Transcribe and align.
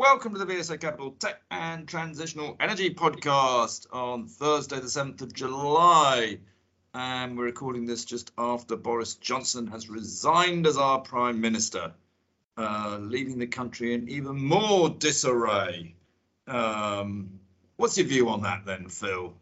Welcome 0.00 0.32
to 0.34 0.38
the 0.38 0.46
VSA 0.46 0.80
Capital 0.80 1.10
Tech 1.10 1.42
and 1.50 1.88
Transitional 1.88 2.56
Energy 2.60 2.94
Podcast 2.94 3.88
on 3.92 4.28
Thursday, 4.28 4.76
the 4.76 4.86
7th 4.86 5.22
of 5.22 5.34
July. 5.34 6.38
And 6.94 7.36
we're 7.36 7.46
recording 7.46 7.84
this 7.84 8.04
just 8.04 8.30
after 8.38 8.76
Boris 8.76 9.16
Johnson 9.16 9.66
has 9.66 9.90
resigned 9.90 10.68
as 10.68 10.76
our 10.76 11.00
Prime 11.00 11.40
Minister, 11.40 11.94
uh, 12.56 12.98
leaving 13.00 13.40
the 13.40 13.48
country 13.48 13.92
in 13.92 14.08
even 14.08 14.36
more 14.36 14.88
disarray. 14.88 15.96
Um, 16.46 17.40
what's 17.76 17.98
your 17.98 18.06
view 18.06 18.28
on 18.28 18.42
that 18.42 18.64
then, 18.64 18.88
Phil? 18.88 19.34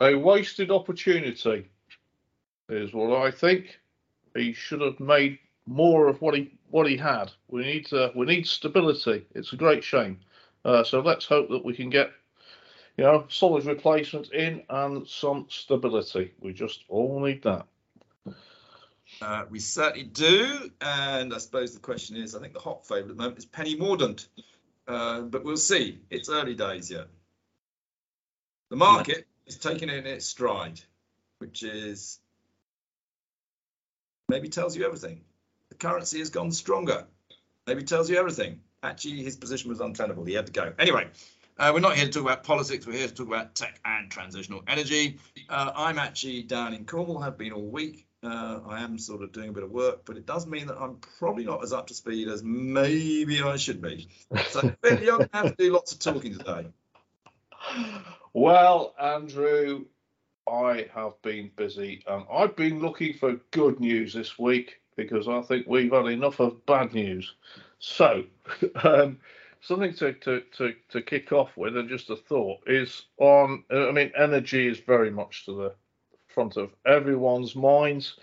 A 0.00 0.14
wasted 0.14 0.70
opportunity 0.70 1.68
is 2.70 2.94
what 2.94 3.12
I 3.20 3.30
think. 3.30 3.78
He 4.34 4.54
should 4.54 4.80
have 4.80 5.00
made 5.00 5.38
more 5.66 6.08
of 6.08 6.20
what 6.20 6.34
he 6.34 6.52
what 6.70 6.88
he 6.88 6.96
had. 6.96 7.30
We 7.48 7.62
need 7.62 7.92
uh, 7.92 8.10
we 8.14 8.26
need 8.26 8.46
stability. 8.46 9.26
It's 9.34 9.52
a 9.52 9.56
great 9.56 9.84
shame. 9.84 10.20
Uh, 10.64 10.84
so 10.84 11.00
let's 11.00 11.26
hope 11.26 11.48
that 11.50 11.64
we 11.64 11.74
can 11.74 11.90
get 11.90 12.10
you 12.96 13.04
know 13.04 13.26
solid 13.28 13.64
replacement 13.64 14.32
in 14.32 14.62
and 14.68 15.06
some 15.06 15.46
stability. 15.48 16.32
We 16.40 16.52
just 16.52 16.84
all 16.88 17.20
need 17.20 17.42
that. 17.42 17.66
Uh, 19.22 19.44
we 19.48 19.60
certainly 19.60 20.04
do, 20.04 20.70
and 20.80 21.32
I 21.32 21.38
suppose 21.38 21.72
the 21.72 21.80
question 21.80 22.16
is, 22.16 22.34
I 22.34 22.40
think 22.40 22.52
the 22.52 22.60
hot 22.60 22.86
favourite 22.86 23.10
at 23.10 23.16
the 23.16 23.22
moment 23.22 23.38
is 23.38 23.44
Penny 23.44 23.76
Mordaunt, 23.76 24.26
uh, 24.88 25.20
but 25.22 25.44
we'll 25.44 25.56
see. 25.56 26.00
It's 26.10 26.28
early 26.28 26.54
days 26.54 26.90
yet. 26.90 27.06
The 28.70 28.76
market 28.76 29.26
is 29.46 29.56
taking 29.58 29.88
it 29.88 29.98
in 29.98 30.06
its 30.06 30.26
stride, 30.26 30.80
which 31.38 31.62
is 31.62 32.18
maybe 34.28 34.48
tells 34.48 34.76
you 34.76 34.84
everything 34.84 35.20
the 35.78 35.86
currency 35.86 36.18
has 36.18 36.30
gone 36.30 36.52
stronger. 36.52 37.06
Maybe 37.66 37.82
tells 37.82 38.08
you 38.08 38.16
everything. 38.16 38.60
Actually, 38.82 39.22
his 39.22 39.36
position 39.36 39.68
was 39.68 39.80
untenable. 39.80 40.24
He 40.24 40.34
had 40.34 40.46
to 40.46 40.52
go. 40.52 40.72
Anyway, 40.78 41.08
uh, 41.58 41.70
we're 41.74 41.80
not 41.80 41.96
here 41.96 42.06
to 42.06 42.12
talk 42.12 42.22
about 42.22 42.44
politics. 42.44 42.86
We're 42.86 42.94
here 42.94 43.08
to 43.08 43.14
talk 43.14 43.26
about 43.26 43.54
tech 43.54 43.80
and 43.84 44.10
transitional 44.10 44.62
energy. 44.68 45.18
Uh, 45.48 45.72
I'm 45.74 45.98
actually 45.98 46.42
down 46.42 46.74
in 46.74 46.84
Cornwall, 46.84 47.20
have 47.20 47.36
been 47.36 47.52
all 47.52 47.66
week. 47.66 48.06
Uh, 48.22 48.60
I 48.66 48.82
am 48.82 48.98
sort 48.98 49.22
of 49.22 49.32
doing 49.32 49.50
a 49.50 49.52
bit 49.52 49.62
of 49.62 49.70
work, 49.70 50.04
but 50.04 50.16
it 50.16 50.26
does 50.26 50.46
mean 50.46 50.66
that 50.68 50.78
I'm 50.80 50.96
probably 51.18 51.44
not 51.44 51.62
as 51.62 51.72
up 51.72 51.88
to 51.88 51.94
speed 51.94 52.28
as 52.28 52.42
maybe 52.42 53.42
I 53.42 53.56
should 53.56 53.82
be. 53.82 54.08
So 54.48 54.62
you're 54.84 55.18
going 55.18 55.28
to 55.28 55.30
have 55.32 55.56
to 55.56 55.62
do 55.64 55.72
lots 55.72 55.92
of 55.92 55.98
talking 55.98 56.38
today. 56.38 56.66
Well, 58.32 58.94
Andrew, 59.00 59.86
I 60.48 60.88
have 60.94 61.20
been 61.22 61.50
busy 61.54 62.02
and 62.06 62.24
I've 62.32 62.56
been 62.56 62.80
looking 62.80 63.14
for 63.14 63.34
good 63.50 63.80
news 63.80 64.14
this 64.14 64.38
week 64.38 64.80
because 64.96 65.28
I 65.28 65.42
think 65.42 65.66
we've 65.66 65.92
had 65.92 66.06
enough 66.06 66.40
of 66.40 66.64
bad 66.66 66.94
news. 66.94 67.34
So, 67.78 68.24
um, 68.82 69.18
something 69.60 69.94
to, 69.94 70.14
to, 70.14 70.42
to, 70.56 70.74
to 70.90 71.02
kick 71.02 71.32
off 71.32 71.56
with, 71.56 71.76
and 71.76 71.88
just 71.88 72.10
a 72.10 72.16
thought, 72.16 72.60
is 72.66 73.06
on, 73.18 73.64
I 73.70 73.92
mean, 73.92 74.12
energy 74.16 74.66
is 74.66 74.78
very 74.80 75.10
much 75.10 75.44
to 75.44 75.52
the 75.52 75.74
front 76.28 76.56
of 76.56 76.70
everyone's 76.86 77.54
minds. 77.54 78.16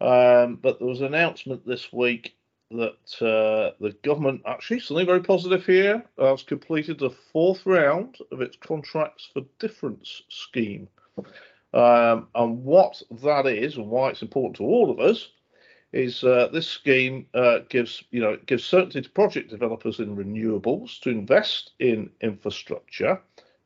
Um, 0.00 0.58
but 0.62 0.78
there 0.78 0.88
was 0.88 1.00
an 1.00 1.06
announcement 1.06 1.66
this 1.66 1.92
week 1.92 2.36
that 2.70 3.22
uh, 3.22 3.74
the 3.80 3.96
government, 4.02 4.42
actually, 4.46 4.80
something 4.80 5.06
very 5.06 5.22
positive 5.22 5.64
here, 5.64 6.04
has 6.18 6.42
completed 6.42 6.98
the 6.98 7.10
fourth 7.32 7.64
round 7.64 8.18
of 8.30 8.42
its 8.42 8.56
contracts 8.56 9.28
for 9.32 9.42
difference 9.58 10.22
scheme. 10.28 10.88
Um, 11.74 12.28
and 12.34 12.64
what 12.64 13.02
that 13.22 13.46
is 13.46 13.76
and 13.76 13.88
why 13.88 14.10
it's 14.10 14.22
important 14.22 14.56
to 14.56 14.64
all 14.64 14.90
of 14.90 15.00
us 15.00 15.28
is 15.92 16.22
uh, 16.22 16.48
this 16.52 16.66
scheme 16.66 17.26
uh, 17.34 17.60
gives 17.68 18.04
you 18.10 18.20
know 18.20 18.36
gives 18.46 18.64
certainty 18.64 19.00
to 19.00 19.10
project 19.10 19.50
developers 19.50 20.00
in 20.00 20.16
renewables 20.16 21.00
to 21.00 21.10
invest 21.10 21.72
in 21.78 22.10
infrastructure, 22.20 23.20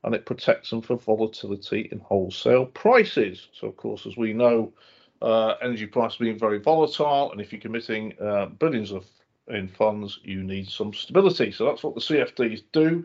and 0.05 0.15
it 0.15 0.27
protects 0.27 0.71
them 0.71 0.83
from 0.83 0.99
volatility 0.99 1.89
in 1.91 1.99
wholesale 1.99 2.67
prices. 2.67 3.49
So 3.53 3.69
of 3.69 3.77
course, 3.77 4.07
as 4.07 4.17
we 4.17 4.33
know, 4.33 4.73
uh, 5.21 5.55
energy 5.63 5.87
prices 5.87 6.19
being 6.19 6.39
very 6.39 6.59
volatile, 6.59 7.33
and 7.33 7.41
if 7.41 7.53
you're 7.53 7.61
committing 7.61 8.15
uh, 8.21 8.47
billions 8.47 8.93
of 8.93 9.05
in 9.49 9.69
funds, 9.69 10.21
you 10.23 10.43
need 10.45 10.69
some 10.69 10.95
stability. 10.95 11.51
So 11.51 11.67
that's 11.67 11.83
what 11.83 11.95
the 11.95 12.01
CFDs 12.01 12.63
do. 12.73 13.05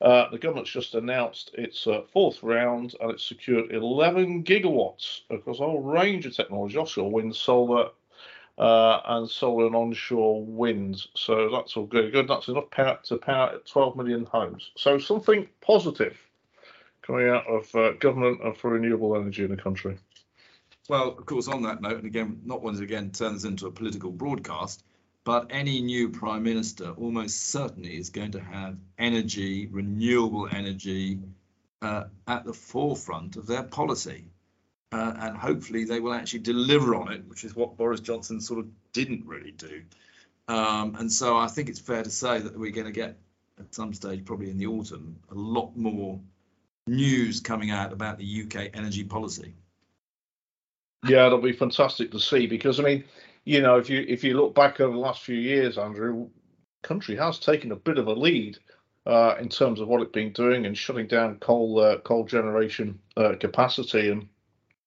Uh, 0.00 0.28
the 0.30 0.38
government's 0.38 0.70
just 0.70 0.94
announced 0.94 1.52
its 1.54 1.86
uh, 1.86 2.02
fourth 2.12 2.42
round 2.42 2.94
and 3.00 3.12
it's 3.12 3.24
secured 3.24 3.72
11 3.72 4.42
gigawatts 4.44 5.20
across 5.30 5.60
a 5.60 5.64
whole 5.64 5.80
range 5.80 6.26
of 6.26 6.34
technology 6.34 6.76
offshore 6.76 7.10
wind, 7.10 7.34
solar, 7.36 7.90
uh, 8.58 9.00
and 9.04 9.28
solar 9.28 9.66
and 9.66 9.76
onshore 9.76 10.44
winds. 10.44 11.08
So 11.14 11.50
that's 11.50 11.76
all 11.76 11.86
good. 11.86 12.12
Good. 12.12 12.28
That's 12.28 12.48
enough 12.48 12.70
power 12.70 12.98
to 13.04 13.18
power 13.18 13.58
12 13.64 13.96
million 13.96 14.24
homes. 14.24 14.70
So 14.76 14.98
something 14.98 15.48
positive 15.60 16.16
coming 17.02 17.28
out 17.28 17.46
of 17.46 17.74
uh, 17.74 17.92
government 17.92 18.40
and 18.42 18.56
for 18.56 18.70
renewable 18.70 19.16
energy 19.16 19.44
in 19.44 19.50
the 19.50 19.56
country. 19.56 19.98
Well, 20.88 21.10
of 21.18 21.26
course, 21.26 21.48
on 21.48 21.62
that 21.62 21.80
note, 21.80 21.98
and 21.98 22.06
again, 22.06 22.40
not 22.44 22.62
once 22.62 22.78
again 22.78 23.10
turns 23.10 23.44
into 23.44 23.66
a 23.66 23.72
political 23.72 24.10
broadcast, 24.10 24.84
but 25.24 25.48
any 25.50 25.80
new 25.80 26.10
prime 26.10 26.44
minister 26.44 26.90
almost 26.90 27.48
certainly 27.48 27.96
is 27.96 28.10
going 28.10 28.32
to 28.32 28.40
have 28.40 28.76
energy, 28.96 29.66
renewable 29.66 30.48
energy, 30.50 31.18
uh, 31.82 32.04
at 32.26 32.44
the 32.44 32.52
forefront 32.52 33.36
of 33.36 33.46
their 33.46 33.62
policy 33.62 34.24
uh, 34.96 35.14
and 35.20 35.36
hopefully 35.36 35.84
they 35.84 36.00
will 36.00 36.14
actually 36.14 36.38
deliver 36.38 36.94
on 36.94 37.12
it, 37.12 37.22
which 37.28 37.44
is 37.44 37.54
what 37.54 37.76
Boris 37.76 38.00
Johnson 38.00 38.40
sort 38.40 38.60
of 38.60 38.66
didn't 38.92 39.26
really 39.26 39.50
do. 39.52 39.82
Um, 40.48 40.96
and 40.98 41.12
so 41.12 41.36
I 41.36 41.48
think 41.48 41.68
it's 41.68 41.78
fair 41.78 42.02
to 42.02 42.10
say 42.10 42.38
that 42.38 42.58
we're 42.58 42.70
going 42.70 42.86
to 42.86 42.92
get 42.92 43.18
at 43.58 43.74
some 43.74 43.92
stage, 43.92 44.24
probably 44.24 44.48
in 44.50 44.56
the 44.56 44.66
autumn, 44.66 45.16
a 45.30 45.34
lot 45.34 45.76
more 45.76 46.18
news 46.86 47.40
coming 47.40 47.70
out 47.70 47.92
about 47.92 48.18
the 48.18 48.42
UK 48.44 48.70
energy 48.72 49.04
policy. 49.04 49.54
Yeah, 51.06 51.26
it'll 51.26 51.38
be 51.38 51.52
fantastic 51.52 52.10
to 52.12 52.20
see 52.20 52.46
because 52.46 52.80
I 52.80 52.82
mean, 52.82 53.04
you 53.44 53.60
know, 53.60 53.76
if 53.76 53.90
you 53.90 54.04
if 54.08 54.24
you 54.24 54.34
look 54.34 54.54
back 54.54 54.80
over 54.80 54.92
the 54.92 54.98
last 54.98 55.22
few 55.22 55.36
years, 55.36 55.76
Andrew, 55.76 56.28
country 56.82 57.16
has 57.16 57.38
taken 57.38 57.72
a 57.72 57.76
bit 57.76 57.98
of 57.98 58.06
a 58.06 58.12
lead 58.14 58.58
uh, 59.04 59.34
in 59.40 59.48
terms 59.50 59.80
of 59.80 59.88
what 59.88 60.00
it's 60.00 60.12
been 60.12 60.32
doing 60.32 60.64
and 60.64 60.76
shutting 60.76 61.06
down 61.06 61.38
coal 61.38 61.80
uh, 61.80 61.98
coal 61.98 62.24
generation 62.24 62.98
uh, 63.16 63.34
capacity 63.38 64.10
and 64.10 64.28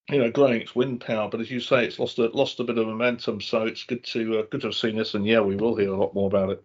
you 0.09 0.19
know, 0.19 0.31
growing 0.31 0.61
its 0.61 0.75
wind 0.75 1.01
power. 1.01 1.29
But 1.29 1.41
as 1.41 1.51
you 1.51 1.59
say, 1.59 1.85
it's 1.85 1.99
lost 1.99 2.17
a 2.19 2.27
lost 2.27 2.59
a 2.59 2.63
bit 2.63 2.77
of 2.77 2.87
momentum. 2.87 3.41
So 3.41 3.63
it's 3.63 3.83
good 3.83 4.03
to 4.05 4.39
uh, 4.39 4.43
good 4.49 4.61
to 4.61 4.67
have 4.67 4.75
seen 4.75 4.95
this, 4.95 5.13
and 5.13 5.25
yeah, 5.25 5.41
we 5.41 5.55
will 5.55 5.75
hear 5.75 5.91
a 5.91 5.97
lot 5.97 6.13
more 6.13 6.27
about 6.27 6.49
it. 6.49 6.63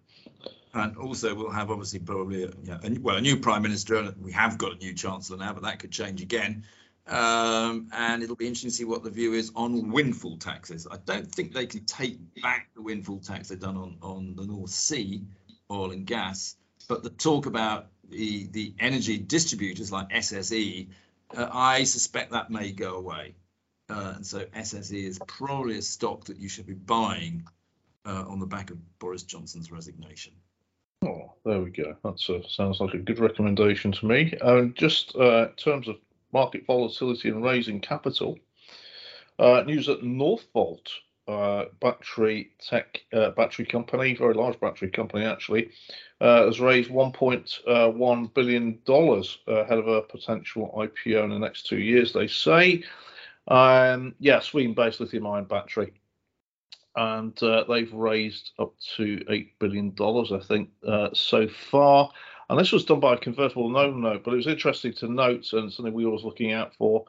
And 0.72 0.96
also, 0.96 1.34
we'll 1.34 1.50
have 1.50 1.70
obviously 1.70 2.00
probably 2.00 2.44
a, 2.44 2.50
yeah, 2.64 2.78
a, 2.82 2.98
well 2.98 3.16
a 3.16 3.20
new 3.20 3.36
prime 3.36 3.62
minister. 3.62 4.12
We 4.20 4.32
have 4.32 4.58
got 4.58 4.72
a 4.72 4.76
new 4.76 4.94
chancellor 4.94 5.36
now, 5.36 5.52
but 5.52 5.62
that 5.62 5.78
could 5.78 5.92
change 5.92 6.20
again. 6.20 6.64
Um, 7.06 7.88
and 7.92 8.22
it'll 8.22 8.34
be 8.34 8.46
interesting 8.46 8.70
to 8.70 8.76
see 8.76 8.84
what 8.84 9.04
the 9.04 9.10
view 9.10 9.34
is 9.34 9.52
on 9.54 9.90
windfall 9.90 10.38
taxes. 10.38 10.88
I 10.90 10.96
don't 11.04 11.30
think 11.30 11.52
they 11.52 11.66
can 11.66 11.84
take 11.84 12.18
back 12.42 12.70
the 12.74 12.82
windfall 12.82 13.18
tax 13.18 13.48
they've 13.48 13.60
done 13.60 13.76
on 13.76 13.96
on 14.02 14.34
the 14.36 14.46
North 14.46 14.70
Sea 14.70 15.22
oil 15.70 15.90
and 15.90 16.06
gas, 16.06 16.56
but 16.88 17.02
the 17.02 17.10
talk 17.10 17.46
about 17.46 17.88
the 18.08 18.46
the 18.50 18.74
energy 18.78 19.18
distributors 19.18 19.92
like 19.92 20.08
SSE 20.10 20.88
uh, 21.36 21.48
I 21.52 21.84
suspect 21.84 22.32
that 22.32 22.50
may 22.50 22.72
go 22.72 22.96
away. 22.96 23.34
Uh, 23.88 24.14
and 24.16 24.26
so 24.26 24.44
SSE 24.44 25.04
is 25.04 25.20
probably 25.26 25.78
a 25.78 25.82
stock 25.82 26.24
that 26.24 26.38
you 26.38 26.48
should 26.48 26.66
be 26.66 26.74
buying 26.74 27.46
uh, 28.06 28.24
on 28.26 28.40
the 28.40 28.46
back 28.46 28.70
of 28.70 28.78
Boris 28.98 29.22
Johnson's 29.22 29.70
resignation. 29.70 30.32
Oh, 31.04 31.32
there 31.44 31.60
we 31.60 31.70
go. 31.70 31.96
That 32.02 32.18
sounds 32.18 32.80
like 32.80 32.94
a 32.94 32.98
good 32.98 33.18
recommendation 33.18 33.92
to 33.92 34.06
me. 34.06 34.34
And 34.40 34.74
just 34.74 35.14
uh, 35.16 35.48
in 35.48 35.54
terms 35.56 35.88
of 35.88 35.96
market 36.32 36.64
volatility 36.66 37.28
and 37.28 37.44
raising 37.44 37.80
capital, 37.80 38.38
uh, 39.38 39.62
news 39.66 39.88
at 39.88 40.00
Northvolt 40.00 40.88
uh, 41.26 41.64
battery 41.80 42.50
tech 42.60 43.00
uh, 43.12 43.30
battery 43.30 43.64
company, 43.64 44.14
very 44.14 44.34
large 44.34 44.58
battery 44.60 44.90
company 44.90 45.24
actually, 45.24 45.70
uh, 46.20 46.44
has 46.44 46.60
raised 46.60 46.90
1.1 46.90 47.56
uh, 47.66 48.78
dollars 48.84 49.38
ahead 49.46 49.78
of 49.78 49.88
a 49.88 50.02
potential 50.02 50.72
IPO 50.76 51.24
in 51.24 51.30
the 51.30 51.38
next 51.38 51.66
two 51.66 51.78
years. 51.78 52.12
They 52.12 52.26
say, 52.26 52.84
um, 53.48 54.14
yeah, 54.18 54.40
Sweden-based 54.40 55.00
lithium-ion 55.00 55.44
battery, 55.44 55.92
and 56.96 57.40
uh, 57.42 57.64
they've 57.68 57.92
raised 57.92 58.52
up 58.58 58.74
to 58.96 59.24
eight 59.30 59.58
billion 59.58 59.94
dollars, 59.94 60.30
I 60.30 60.40
think, 60.40 60.70
uh, 60.86 61.08
so 61.12 61.48
far. 61.48 62.10
And 62.50 62.58
this 62.58 62.72
was 62.72 62.84
done 62.84 63.00
by 63.00 63.14
a 63.14 63.18
convertible 63.18 63.70
note, 63.70 64.22
but 64.22 64.34
it 64.34 64.36
was 64.36 64.46
interesting 64.46 64.92
to 64.94 65.08
note 65.08 65.50
and 65.54 65.72
something 65.72 65.94
we 65.94 66.04
were 66.04 66.10
always 66.10 66.24
looking 66.24 66.52
out 66.52 66.74
for 66.74 67.06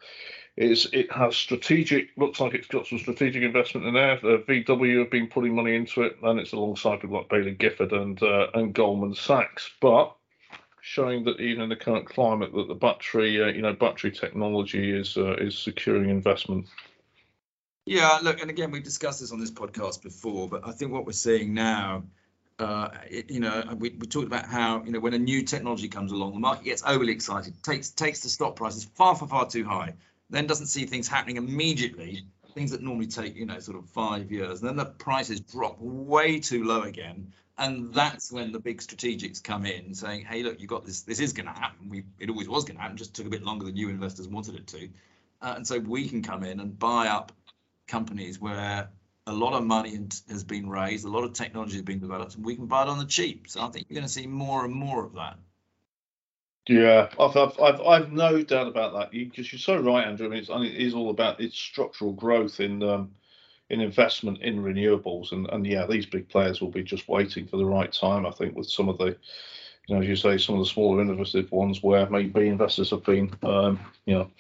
is 0.58 0.88
it 0.94 1.12
has 1.12 1.36
strategic 1.36 2.10
looks 2.16 2.40
like 2.40 2.54
it's 2.54 2.68
got 2.68 2.88
some 2.88 3.00
strategic 3.00 3.44
investment 3.44 3.88
in 3.88 3.94
there. 3.94 4.20
The 4.22 4.44
VW 4.48 5.00
have 5.00 5.12
been 5.12 5.28
putting 5.28 5.54
money 5.54 5.76
into 5.76 6.04
it, 6.04 6.18
and 6.24 6.40
it's 6.40 6.54
alongside 6.54 7.02
people 7.02 7.18
like 7.18 7.30
Baillie 7.30 7.58
Gifford 7.58 7.92
and 7.92 8.22
uh, 8.24 8.48
and 8.54 8.74
Goldman 8.74 9.16
Sachs. 9.16 9.70
But 9.82 10.16
showing 10.82 11.26
that 11.26 11.40
even 11.40 11.64
in 11.64 11.70
the 11.70 11.76
current 11.76 12.08
climate, 12.08 12.54
that 12.54 12.68
the 12.68 12.76
battery 12.76 13.42
uh, 13.42 13.48
you 13.48 13.62
know 13.62 13.74
battery 13.74 14.12
technology 14.12 14.98
is 14.98 15.18
uh, 15.18 15.36
is 15.36 15.58
securing 15.58 16.10
investment. 16.10 16.68
Yeah, 17.86 18.20
look, 18.24 18.42
and 18.42 18.50
again, 18.50 18.72
we've 18.72 18.84
discussed 18.84 19.20
this 19.20 19.32
on 19.32 19.40
this 19.40 19.52
podcast 19.52 20.02
before, 20.02 20.50
but 20.50 20.68
I 20.68 20.72
think 20.72 20.92
what 20.92 21.06
we're 21.06 21.12
seeing 21.12 21.54
now 21.54 22.04
uh, 22.60 22.90
it, 23.10 23.30
you 23.30 23.40
know, 23.40 23.64
we, 23.78 23.90
we 23.90 24.08
talked 24.08 24.28
about 24.28 24.46
how 24.46 24.84
you 24.84 24.92
know 24.92 25.00
when 25.00 25.14
a 25.14 25.20
new 25.20 25.44
technology 25.44 25.90
comes 25.90 26.12
along, 26.12 26.34
the 26.34 26.40
market 26.40 26.64
gets 26.64 26.84
overly 26.86 27.12
excited, 27.12 27.62
takes 27.64 27.90
takes 27.90 28.22
the 28.22 28.30
stock 28.30 28.56
prices 28.56 28.86
far, 28.86 29.16
far, 29.16 29.28
far 29.28 29.48
too 29.48 29.66
high, 29.66 29.94
then 30.30 30.48
doesn't 30.48 30.68
see 30.68 30.86
things 30.86 31.08
happening 31.08 31.38
immediately. 31.38 32.26
Things 32.54 32.72
that 32.72 32.82
normally 32.82 33.08
take 33.08 33.36
you 33.36 33.46
know 33.46 33.60
sort 33.60 33.78
of 33.78 33.90
five 33.90 34.32
years, 34.32 34.62
and 34.62 34.70
then 34.70 34.78
the 34.78 34.86
prices 34.86 35.42
drop 35.42 35.78
way 35.80 36.40
too 36.40 36.64
low 36.64 36.84
again, 36.84 37.34
and 37.58 37.94
that's 37.94 38.32
when 38.32 38.54
the 38.54 38.60
big 38.60 38.80
strategics 38.80 39.44
come 39.44 39.66
in, 39.66 39.94
saying, 39.94 40.24
"Hey, 40.24 40.42
look, 40.42 40.62
you 40.62 40.68
got 40.68 40.86
this. 40.86 41.02
This 41.02 41.20
is 41.20 41.34
going 41.34 41.48
to 41.48 41.52
happen. 41.52 41.90
We 41.90 42.06
it 42.18 42.30
always 42.30 42.48
was 42.48 42.64
going 42.64 42.78
to 42.78 42.82
happen. 42.82 42.96
Just 42.96 43.14
took 43.14 43.26
a 43.26 43.30
bit 43.30 43.44
longer 43.44 43.66
than 43.66 43.76
you 43.76 43.90
investors 43.90 44.28
wanted 44.28 44.56
it 44.56 44.68
to, 44.68 44.90
uh, 45.42 45.54
and 45.58 45.68
so 45.68 45.80
we 45.80 46.08
can 46.08 46.22
come 46.22 46.44
in 46.44 46.62
and 46.62 46.80
buy 46.80 47.10
up 47.10 47.34
companies 47.88 48.40
where 48.40 48.90
a 49.28 49.34
lot 49.34 49.54
of 49.54 49.66
money 49.66 50.00
has 50.30 50.44
been 50.44 50.70
raised, 50.70 51.06
a 51.06 51.10
lot 51.10 51.24
of 51.24 51.34
technology 51.34 51.74
has 51.74 51.82
been 51.82 52.00
developed, 52.00 52.36
and 52.36 52.46
we 52.46 52.56
can 52.56 52.68
buy 52.68 52.84
it 52.84 52.88
on 52.88 53.00
the 53.00 53.06
cheap. 53.06 53.48
So 53.50 53.62
I 53.62 53.68
think 53.68 53.88
you're 53.90 53.96
going 53.96 54.08
to 54.08 54.14
see 54.14 54.28
more 54.28 54.64
and 54.64 54.74
more 54.74 55.04
of 55.04 55.14
that. 55.14 55.40
Yeah, 56.68 57.10
I've 57.20 57.38
I've 57.38 57.60
I've, 57.60 57.82
I've 57.82 58.12
no 58.12 58.42
doubt 58.42 58.68
about 58.68 58.94
that. 58.94 59.12
Because 59.12 59.52
you, 59.52 59.58
are 59.58 59.60
so 59.60 59.78
right, 59.80 60.08
Andrew. 60.08 60.28
I 60.28 60.30
mean, 60.30 60.40
it's, 60.40 60.50
it 60.50 60.82
is 60.82 60.94
all 60.94 61.10
about 61.10 61.40
its 61.40 61.58
structural 61.58 62.14
growth 62.14 62.60
in 62.60 62.82
um, 62.82 63.12
in 63.70 63.82
investment 63.82 64.42
in 64.42 64.64
renewables, 64.64 65.32
and 65.32 65.48
and 65.52 65.66
yeah, 65.66 65.86
these 65.86 66.06
big 66.06 66.28
players 66.28 66.62
will 66.62 66.72
be 66.72 66.84
just 66.84 67.08
waiting 67.08 67.46
for 67.48 67.58
the 67.58 67.66
right 67.66 67.92
time. 67.92 68.26
I 68.26 68.32
think 68.32 68.56
with 68.56 68.68
some 68.68 68.90
of 68.90 68.98
the, 68.98 69.16
you 69.88 69.96
know, 69.96 70.02
as 70.02 70.08
you 70.08 70.16
say, 70.16 70.38
some 70.38 70.56
of 70.56 70.62
the 70.62 70.66
smaller 70.66 71.02
innovative 71.02 71.52
ones 71.52 71.84
where 71.84 72.10
maybe 72.10 72.48
investors 72.48 72.90
have 72.90 73.04
been, 73.04 73.32
um, 73.44 73.80
you 74.06 74.16
know, 74.16 74.32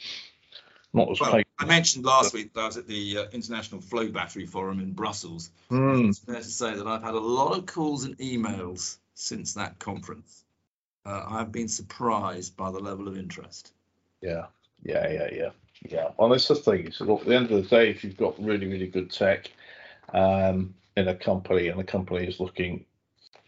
not 0.94 1.12
as 1.12 1.20
well, 1.20 1.42
I 1.60 1.66
mentioned 1.66 2.06
last 2.06 2.34
week 2.34 2.54
that 2.54 2.62
I 2.62 2.66
was 2.66 2.78
at 2.78 2.88
the 2.88 3.20
uh, 3.20 3.26
International 3.32 3.82
Flow 3.82 4.08
Battery 4.10 4.46
Forum 4.46 4.80
in 4.80 4.94
Brussels. 4.94 5.52
Mm. 5.70 6.10
It's 6.10 6.20
fair 6.20 6.36
to 6.36 6.44
say 6.44 6.76
that 6.76 6.88
I've 6.88 7.04
had 7.04 7.14
a 7.14 7.20
lot 7.20 7.58
of 7.58 7.66
calls 7.66 8.04
and 8.04 8.18
emails 8.18 8.98
since 9.14 9.54
that 9.54 9.80
conference. 9.80 10.45
Uh, 11.06 11.24
I've 11.28 11.52
been 11.52 11.68
surprised 11.68 12.58
by 12.58 12.72
the 12.72 12.80
level 12.80 13.08
of 13.08 13.18
interest. 13.18 13.74
Yeah, 14.22 14.46
yeah, 14.84 15.12
yeah, 15.12 15.30
yeah, 15.32 15.50
yeah. 15.88 16.08
Well, 16.18 16.30
that's 16.30 16.48
the 16.48 16.56
thing. 16.56 16.92
So 16.92 17.20
at 17.20 17.26
the 17.26 17.36
end 17.36 17.52
of 17.52 17.64
the 17.64 17.70
day, 17.70 17.90
if 17.90 18.04
you've 18.04 18.18
got 18.18 18.42
really, 18.44 18.68
really 18.68 18.88
good 18.88 19.12
tech 19.12 19.52
um, 20.14 20.74
in 20.98 21.08
a 21.08 21.16
company, 21.16 21.68
and 21.68 21.80
the 21.80 21.84
company 21.84 22.26
is 22.26 22.40
looking 22.40 22.86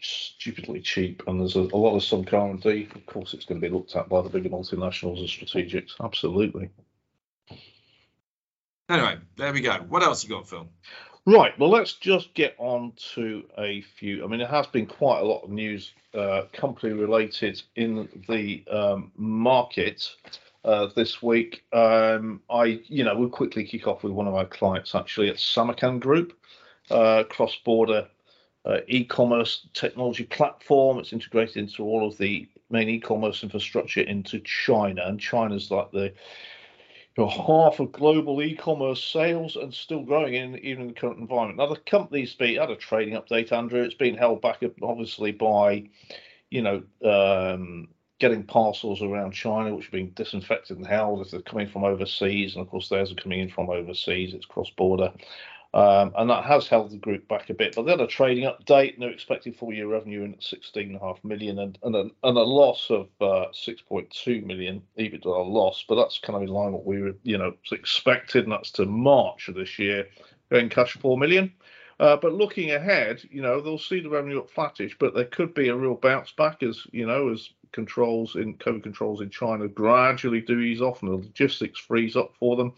stupidly 0.00 0.80
cheap, 0.80 1.22
and 1.26 1.40
there's 1.40 1.56
a, 1.56 1.60
a 1.60 1.76
lot 1.76 1.96
of 1.96 2.04
sunk 2.04 2.32
R&D, 2.32 2.88
of 2.94 3.06
course, 3.06 3.34
it's 3.34 3.44
going 3.44 3.60
to 3.60 3.66
be 3.66 3.72
looked 3.72 3.96
at 3.96 4.08
by 4.08 4.22
the 4.22 4.28
bigger 4.28 4.50
multinationals 4.50 5.18
and 5.18 5.28
strategics. 5.28 5.92
Absolutely. 6.02 6.70
Anyway, 8.88 9.18
there 9.36 9.52
we 9.52 9.60
go. 9.60 9.74
What 9.88 10.02
else 10.02 10.24
you 10.24 10.30
got, 10.30 10.48
Phil? 10.48 10.68
Right. 11.28 11.52
Well, 11.58 11.68
let's 11.68 11.92
just 11.92 12.32
get 12.32 12.54
on 12.56 12.94
to 13.12 13.44
a 13.58 13.82
few. 13.82 14.24
I 14.24 14.26
mean, 14.26 14.38
there 14.38 14.48
has 14.48 14.66
been 14.66 14.86
quite 14.86 15.20
a 15.20 15.24
lot 15.24 15.44
of 15.44 15.50
news, 15.50 15.92
uh, 16.14 16.44
company 16.54 16.94
related, 16.94 17.60
in 17.76 18.08
the 18.30 18.64
um, 18.70 19.12
market 19.14 20.10
uh, 20.64 20.86
this 20.96 21.22
week. 21.22 21.64
Um, 21.70 22.40
I, 22.48 22.80
you 22.86 23.04
know, 23.04 23.14
we'll 23.14 23.28
quickly 23.28 23.64
kick 23.64 23.86
off 23.86 24.04
with 24.04 24.14
one 24.14 24.26
of 24.26 24.34
our 24.34 24.46
clients 24.46 24.94
actually 24.94 25.28
at 25.28 25.38
Samarkand 25.38 26.00
Group, 26.00 26.32
uh, 26.90 27.24
cross-border 27.24 28.08
uh, 28.64 28.78
e-commerce 28.86 29.66
technology 29.74 30.24
platform. 30.24 30.98
It's 30.98 31.12
integrated 31.12 31.58
into 31.58 31.84
all 31.84 32.08
of 32.08 32.16
the 32.16 32.48
main 32.70 32.88
e-commerce 32.88 33.42
infrastructure 33.42 34.00
into 34.00 34.40
China, 34.40 35.02
and 35.04 35.20
China's 35.20 35.70
like 35.70 35.90
the 35.90 36.10
half 37.26 37.80
of 37.80 37.90
global 37.90 38.40
e-commerce 38.42 39.02
sales 39.02 39.56
and 39.56 39.74
still 39.74 40.02
growing 40.02 40.34
in 40.34 40.58
even 40.58 40.82
in 40.82 40.88
the 40.88 40.94
current 40.94 41.18
environment. 41.18 41.58
Now 41.58 41.66
the 41.66 41.80
company's 41.80 42.34
been 42.34 42.56
had 42.56 42.70
a 42.70 42.76
trading 42.76 43.14
update, 43.14 43.50
Andrew. 43.50 43.82
It's 43.82 43.94
been 43.94 44.16
held 44.16 44.42
back 44.42 44.62
obviously 44.82 45.32
by, 45.32 45.88
you 46.50 46.62
know, 46.62 46.82
um, 47.04 47.88
getting 48.20 48.44
parcels 48.44 49.02
around 49.02 49.32
China, 49.32 49.74
which 49.74 49.88
are 49.88 49.92
being 49.92 50.10
disinfected 50.10 50.76
and 50.76 50.86
held 50.86 51.20
if 51.20 51.30
they're 51.30 51.40
coming 51.40 51.68
from 51.68 51.84
overseas, 51.84 52.54
and 52.54 52.62
of 52.62 52.70
course 52.70 52.88
theirs 52.88 53.10
are 53.12 53.16
coming 53.16 53.40
in 53.40 53.48
from 53.48 53.70
overseas. 53.70 54.34
It's 54.34 54.46
cross-border. 54.46 55.12
Um, 55.74 56.12
and 56.16 56.30
that 56.30 56.44
has 56.44 56.66
held 56.66 56.90
the 56.90 56.96
group 56.96 57.28
back 57.28 57.50
a 57.50 57.54
bit. 57.54 57.74
But 57.76 57.82
they 57.82 57.90
had 57.90 58.00
a 58.00 58.06
trading 58.06 58.44
update, 58.44 58.94
and 58.94 59.02
they're 59.02 59.10
expecting 59.10 59.52
full 59.52 59.72
year 59.72 59.86
revenue 59.86 60.24
in 60.24 60.32
at 60.32 60.40
16.5 60.40 61.22
million 61.24 61.58
and, 61.58 61.78
and, 61.82 61.94
a, 61.94 62.00
and 62.00 62.38
a 62.38 62.42
loss 62.42 62.90
of 62.90 63.08
uh, 63.20 63.48
6.2 63.52 64.44
million 64.44 64.82
EBITDA 64.98 65.24
loss. 65.24 65.84
But 65.86 65.96
that's 65.96 66.18
kind 66.18 66.36
of 66.36 66.42
in 66.42 66.48
line 66.48 66.72
with 66.72 66.84
what 66.84 66.86
we 66.86 67.02
were, 67.02 67.14
you 67.22 67.36
know, 67.36 67.54
expected, 67.70 68.44
and 68.44 68.52
that's 68.52 68.70
to 68.72 68.86
March 68.86 69.48
of 69.48 69.56
this 69.56 69.78
year, 69.78 70.06
going 70.50 70.70
cash 70.70 70.94
4 70.94 71.18
million. 71.18 71.52
Uh, 72.00 72.16
but 72.16 72.32
looking 72.32 72.70
ahead, 72.70 73.20
you 73.30 73.42
know, 73.42 73.60
they'll 73.60 73.76
see 73.76 74.00
the 74.00 74.08
revenue 74.08 74.38
up 74.38 74.48
flattish, 74.50 74.96
but 74.98 75.14
there 75.14 75.24
could 75.24 75.52
be 75.52 75.68
a 75.68 75.76
real 75.76 75.96
bounce 75.96 76.30
back 76.32 76.62
as, 76.62 76.86
you 76.92 77.04
know, 77.04 77.28
as 77.28 77.50
controls 77.72 78.36
in 78.36 78.54
COVID 78.56 78.82
controls 78.82 79.20
in 79.20 79.30
China 79.30 79.68
gradually 79.68 80.40
do 80.40 80.58
ease 80.60 80.80
off 80.80 81.02
and 81.02 81.10
the 81.10 81.16
logistics 81.16 81.78
freeze 81.78 82.16
up 82.16 82.32
for 82.38 82.56
them. 82.56 82.72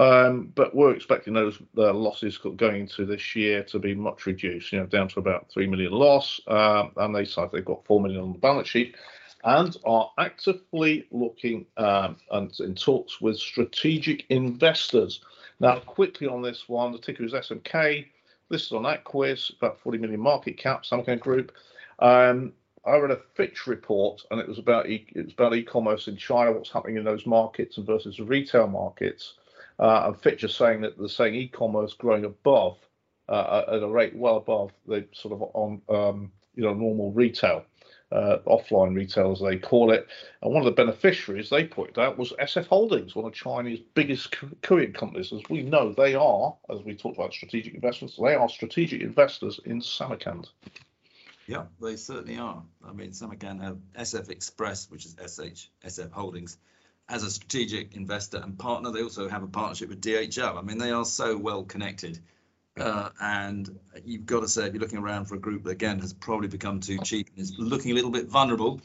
Um, 0.00 0.50
but 0.54 0.74
we're 0.74 0.94
expecting 0.94 1.34
those 1.34 1.60
losses 1.74 2.38
going 2.38 2.80
into 2.80 3.04
this 3.04 3.36
year 3.36 3.62
to 3.64 3.78
be 3.78 3.94
much 3.94 4.24
reduced, 4.24 4.72
you 4.72 4.78
know, 4.78 4.86
down 4.86 5.08
to 5.08 5.18
about 5.18 5.50
three 5.50 5.66
million 5.66 5.92
loss. 5.92 6.40
Um, 6.46 6.92
and 6.96 7.14
they 7.14 7.26
say 7.26 7.46
they've 7.52 7.62
got 7.62 7.84
four 7.84 8.00
million 8.00 8.22
on 8.22 8.32
the 8.32 8.38
balance 8.38 8.66
sheet, 8.66 8.96
and 9.44 9.76
are 9.84 10.10
actively 10.16 11.06
looking 11.10 11.66
um, 11.76 12.16
and 12.30 12.50
in 12.60 12.74
talks 12.74 13.20
with 13.20 13.38
strategic 13.38 14.24
investors. 14.30 15.20
Now, 15.60 15.80
quickly 15.80 16.26
on 16.26 16.40
this 16.40 16.66
one, 16.66 16.92
the 16.92 16.98
ticker 16.98 17.24
is 17.24 17.34
SMK. 17.34 18.06
This 18.48 18.64
is 18.64 18.72
on 18.72 18.84
Aquis, 18.84 19.52
about 19.58 19.80
40 19.80 19.98
million 19.98 20.20
market 20.20 20.56
cap, 20.56 20.86
Samarkand 20.86 21.20
Group. 21.20 21.52
Um, 21.98 22.54
I 22.86 22.96
read 22.96 23.10
a 23.10 23.20
Fitch 23.34 23.66
report, 23.66 24.22
and 24.30 24.40
it 24.40 24.48
was 24.48 24.58
about 24.58 24.88
e- 24.88 25.06
it 25.14 25.26
was 25.26 25.34
about 25.34 25.54
e-commerce 25.54 26.08
in 26.08 26.16
China, 26.16 26.52
what's 26.52 26.72
happening 26.72 26.96
in 26.96 27.04
those 27.04 27.26
markets 27.26 27.76
and 27.76 27.86
versus 27.86 28.16
the 28.16 28.24
retail 28.24 28.66
markets. 28.66 29.34
Uh, 29.80 30.08
and 30.08 30.20
Fitch 30.20 30.44
is 30.44 30.54
saying 30.54 30.82
that 30.82 30.98
they're 30.98 31.08
saying 31.08 31.34
e-commerce 31.34 31.94
growing 31.94 32.26
above 32.26 32.76
uh, 33.30 33.64
at 33.68 33.82
a 33.82 33.88
rate 33.88 34.14
well 34.14 34.36
above 34.36 34.72
the 34.86 35.06
sort 35.12 35.32
of 35.32 35.42
on 35.54 35.80
um, 35.88 36.32
you 36.54 36.62
know 36.62 36.74
normal 36.74 37.12
retail, 37.12 37.64
uh, 38.12 38.38
offline 38.46 38.94
retail 38.94 39.32
as 39.32 39.40
they 39.40 39.56
call 39.56 39.90
it. 39.90 40.06
And 40.42 40.52
one 40.52 40.60
of 40.60 40.66
the 40.66 40.72
beneficiaries 40.72 41.48
they 41.48 41.64
pointed 41.64 41.98
out 41.98 42.18
was 42.18 42.32
SF 42.32 42.66
Holdings, 42.66 43.14
one 43.14 43.24
of 43.24 43.32
China's 43.32 43.78
biggest 43.94 44.36
courier 44.62 44.90
companies. 44.90 45.32
As 45.32 45.42
we 45.48 45.62
know, 45.62 45.94
they 45.94 46.14
are, 46.14 46.54
as 46.68 46.82
we 46.82 46.94
talked 46.94 47.16
about 47.16 47.32
strategic 47.32 47.74
investments, 47.74 48.16
they 48.16 48.34
are 48.34 48.48
strategic 48.50 49.00
investors 49.00 49.60
in 49.64 49.80
Samarkand. 49.80 50.50
Yeah, 51.46 51.64
they 51.80 51.96
certainly 51.96 52.36
are. 52.38 52.62
I 52.84 52.92
mean, 52.92 53.12
Samarkand 53.12 53.62
have 53.62 53.78
SF 53.98 54.28
Express, 54.28 54.90
which 54.90 55.06
is 55.06 55.14
SH 55.14 55.68
SF 55.84 56.12
Holdings 56.12 56.58
as 57.10 57.24
a 57.24 57.30
strategic 57.30 57.94
investor 57.96 58.38
and 58.38 58.58
partner. 58.58 58.90
They 58.90 59.02
also 59.02 59.28
have 59.28 59.42
a 59.42 59.48
partnership 59.48 59.88
with 59.88 60.00
DHL. 60.00 60.56
I 60.56 60.62
mean, 60.62 60.78
they 60.78 60.92
are 60.92 61.04
so 61.04 61.36
well 61.36 61.64
connected. 61.64 62.20
Uh, 62.78 63.10
and 63.20 63.78
you've 64.04 64.24
got 64.24 64.40
to 64.40 64.48
say, 64.48 64.66
if 64.66 64.72
you're 64.72 64.80
looking 64.80 64.98
around 64.98 65.26
for 65.26 65.34
a 65.34 65.38
group 65.38 65.64
that 65.64 65.70
again 65.70 65.98
has 65.98 66.14
probably 66.14 66.48
become 66.48 66.80
too 66.80 66.98
cheap 67.02 67.28
and 67.28 67.38
is 67.38 67.58
looking 67.58 67.90
a 67.90 67.94
little 67.94 68.10
bit 68.10 68.26
vulnerable, 68.26 68.80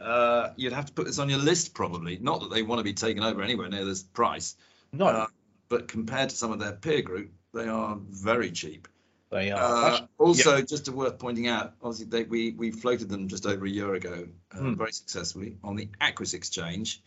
uh, 0.00 0.50
you'd 0.56 0.72
have 0.72 0.86
to 0.86 0.92
put 0.92 1.04
this 1.04 1.18
on 1.18 1.28
your 1.28 1.40
list 1.40 1.74
probably. 1.74 2.16
Not 2.16 2.40
that 2.40 2.50
they 2.50 2.62
want 2.62 2.78
to 2.78 2.84
be 2.84 2.94
taken 2.94 3.22
over 3.22 3.42
anywhere 3.42 3.68
near 3.68 3.84
this 3.84 4.02
price. 4.02 4.56
No. 4.92 5.06
Uh, 5.06 5.26
but 5.68 5.88
compared 5.88 6.30
to 6.30 6.36
some 6.36 6.52
of 6.52 6.60
their 6.60 6.72
peer 6.72 7.02
group, 7.02 7.32
they 7.52 7.68
are 7.68 7.98
very 8.08 8.50
cheap. 8.50 8.88
They 9.30 9.50
are. 9.50 9.92
Uh, 9.92 10.06
also, 10.16 10.58
yep. 10.58 10.68
just 10.68 10.88
worth 10.88 11.18
pointing 11.18 11.48
out, 11.48 11.74
obviously, 11.82 12.06
they, 12.06 12.22
we 12.22 12.52
we 12.52 12.70
floated 12.70 13.08
them 13.08 13.26
just 13.26 13.46
over 13.46 13.66
a 13.66 13.70
year 13.70 13.94
ago, 13.94 14.28
mm. 14.54 14.76
very 14.76 14.92
successfully 14.92 15.56
on 15.64 15.74
the 15.74 15.88
Aquis 16.00 16.34
exchange 16.34 17.02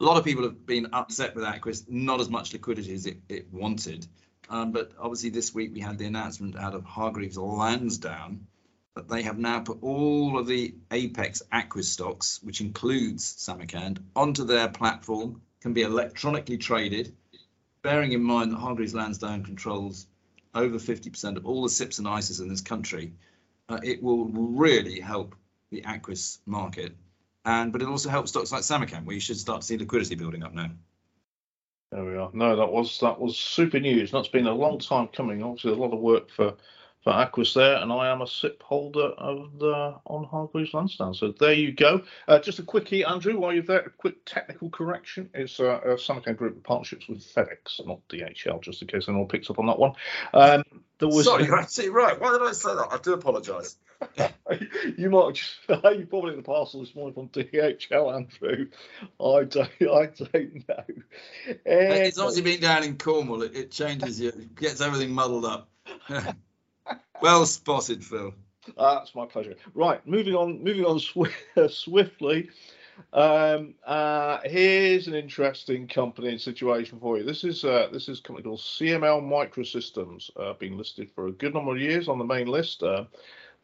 a 0.00 0.04
lot 0.04 0.16
of 0.16 0.24
people 0.24 0.44
have 0.44 0.64
been 0.64 0.88
upset 0.92 1.34
with 1.34 1.44
Aquis, 1.44 1.84
not 1.88 2.20
as 2.20 2.30
much 2.30 2.52
liquidity 2.52 2.94
as 2.94 3.06
it, 3.06 3.18
it 3.28 3.52
wanted. 3.52 4.06
Um, 4.48 4.72
but 4.72 4.92
obviously, 4.98 5.30
this 5.30 5.54
week 5.54 5.72
we 5.74 5.80
had 5.80 5.98
the 5.98 6.06
announcement 6.06 6.56
out 6.56 6.74
of 6.74 6.84
Hargreaves 6.84 7.36
Lansdown 7.36 8.46
that 8.96 9.08
they 9.08 9.22
have 9.22 9.38
now 9.38 9.60
put 9.60 9.82
all 9.82 10.38
of 10.38 10.46
the 10.46 10.74
Apex 10.90 11.42
Aquis 11.52 11.88
stocks, 11.88 12.42
which 12.42 12.60
includes 12.60 13.24
Samarkand, 13.24 14.02
onto 14.16 14.44
their 14.44 14.68
platform, 14.68 15.42
can 15.60 15.74
be 15.74 15.82
electronically 15.82 16.56
traded. 16.56 17.14
Bearing 17.82 18.12
in 18.12 18.22
mind 18.22 18.52
that 18.52 18.58
Hargreaves 18.58 18.94
Lansdown 18.94 19.44
controls 19.44 20.06
over 20.54 20.78
50% 20.78 21.36
of 21.36 21.46
all 21.46 21.62
the 21.62 21.68
SIPPs 21.68 21.98
and 21.98 22.08
ISAs 22.08 22.40
in 22.40 22.48
this 22.48 22.60
country, 22.62 23.12
uh, 23.68 23.78
it 23.82 24.02
will 24.02 24.26
really 24.26 24.98
help 24.98 25.36
the 25.70 25.84
Aquis 25.84 26.40
market 26.46 26.96
and 27.44 27.72
but 27.72 27.82
it 27.82 27.88
also 27.88 28.08
helps 28.08 28.30
stocks 28.30 28.52
like 28.52 28.62
Samarkand, 28.62 29.06
where 29.06 29.14
you 29.14 29.20
should 29.20 29.38
start 29.38 29.62
to 29.62 29.66
see 29.66 29.78
liquidity 29.78 30.14
building 30.14 30.42
up 30.42 30.54
now. 30.54 30.70
There 31.92 32.04
we 32.04 32.16
are. 32.16 32.30
No, 32.32 32.54
that 32.56 32.70
was 32.70 32.98
that 33.00 33.20
was 33.20 33.36
super 33.36 33.80
news. 33.80 34.10
That's 34.12 34.28
been 34.28 34.46
a 34.46 34.54
long 34.54 34.78
time 34.78 35.08
coming. 35.08 35.42
Obviously, 35.42 35.72
a 35.72 35.76
lot 35.76 35.92
of 35.92 36.00
work 36.00 36.30
for 36.30 36.54
for 37.02 37.12
Aquis 37.12 37.54
there, 37.54 37.76
and 37.76 37.90
I 37.92 38.08
am 38.08 38.20
a 38.20 38.26
SIPP 38.26 38.62
holder 38.62 39.06
of 39.06 39.58
the 39.58 39.94
on 40.04 40.24
Hargreaves 40.24 40.74
Lansdown. 40.74 41.14
So 41.14 41.32
there 41.38 41.54
you 41.54 41.72
go. 41.72 42.02
Uh, 42.28 42.38
just 42.38 42.58
a 42.58 42.62
quickie, 42.62 43.04
Andrew, 43.04 43.38
while 43.38 43.54
you're 43.54 43.62
there, 43.62 43.80
a 43.80 43.90
quick 43.90 44.24
technical 44.26 44.68
correction. 44.68 45.30
It's 45.32 45.58
uh, 45.60 45.80
a 45.80 45.98
Samarkand 45.98 46.36
Group 46.36 46.56
of 46.56 46.62
partnerships 46.62 47.08
with 47.08 47.20
FedEx, 47.20 47.86
not 47.86 48.06
DHL, 48.08 48.62
just 48.62 48.82
in 48.82 48.88
case 48.88 49.08
anyone 49.08 49.28
picks 49.28 49.48
up 49.48 49.58
on 49.58 49.66
that 49.66 49.78
one. 49.78 49.92
Um, 50.34 50.62
there 50.98 51.08
was. 51.08 51.24
Sorry, 51.24 51.44
you're 51.44 51.58
absolutely 51.58 51.96
right. 51.96 52.20
Why 52.20 52.32
did 52.32 52.42
I 52.42 52.52
say 52.52 52.74
that? 52.74 52.88
I 52.90 52.98
do 52.98 53.14
apologise. 53.14 53.76
you 54.96 55.10
might 55.10 55.34
just 55.34 55.56
you 55.68 56.06
probably 56.08 56.30
in 56.30 56.36
the 56.36 56.42
parcel 56.42 56.80
this 56.80 56.94
morning 56.94 57.14
from 57.14 57.28
DHL, 57.28 58.14
Andrew. 58.14 58.68
I 59.20 59.44
don't 59.44 59.70
I 59.80 60.06
don't 60.06 60.68
know. 60.68 60.84
It's 61.64 62.18
obviously 62.18 62.42
been 62.42 62.60
down 62.60 62.82
in 62.82 62.98
Cornwall. 62.98 63.42
It, 63.42 63.54
it 63.56 63.70
changes 63.70 64.20
you, 64.20 64.28
it 64.28 64.54
gets 64.54 64.80
everything 64.80 65.12
muddled 65.12 65.44
up. 65.46 65.68
Well 67.22 67.44
spotted, 67.46 68.04
Phil. 68.04 68.32
That's 68.78 69.14
my 69.14 69.26
pleasure. 69.26 69.56
Right, 69.74 70.06
moving 70.06 70.34
on, 70.34 70.62
moving 70.62 70.84
on 70.84 71.00
swiftly. 71.68 72.50
Um, 73.12 73.74
uh, 73.86 74.38
here's 74.44 75.06
an 75.06 75.14
interesting 75.14 75.88
company 75.88 76.28
and 76.28 76.40
situation 76.40 76.98
for 77.00 77.18
you. 77.18 77.24
This 77.24 77.44
is 77.44 77.64
uh, 77.64 77.88
this 77.92 78.08
is 78.08 78.20
a 78.20 78.22
company 78.22 78.44
called 78.44 78.60
CML 78.60 79.22
Microsystems, 79.22 80.30
uh, 80.38 80.54
being 80.54 80.76
listed 80.76 81.10
for 81.14 81.26
a 81.26 81.32
good 81.32 81.54
number 81.54 81.72
of 81.72 81.80
years 81.80 82.08
on 82.08 82.18
the 82.18 82.24
main 82.24 82.46
list. 82.46 82.82
Uh, 82.82 83.04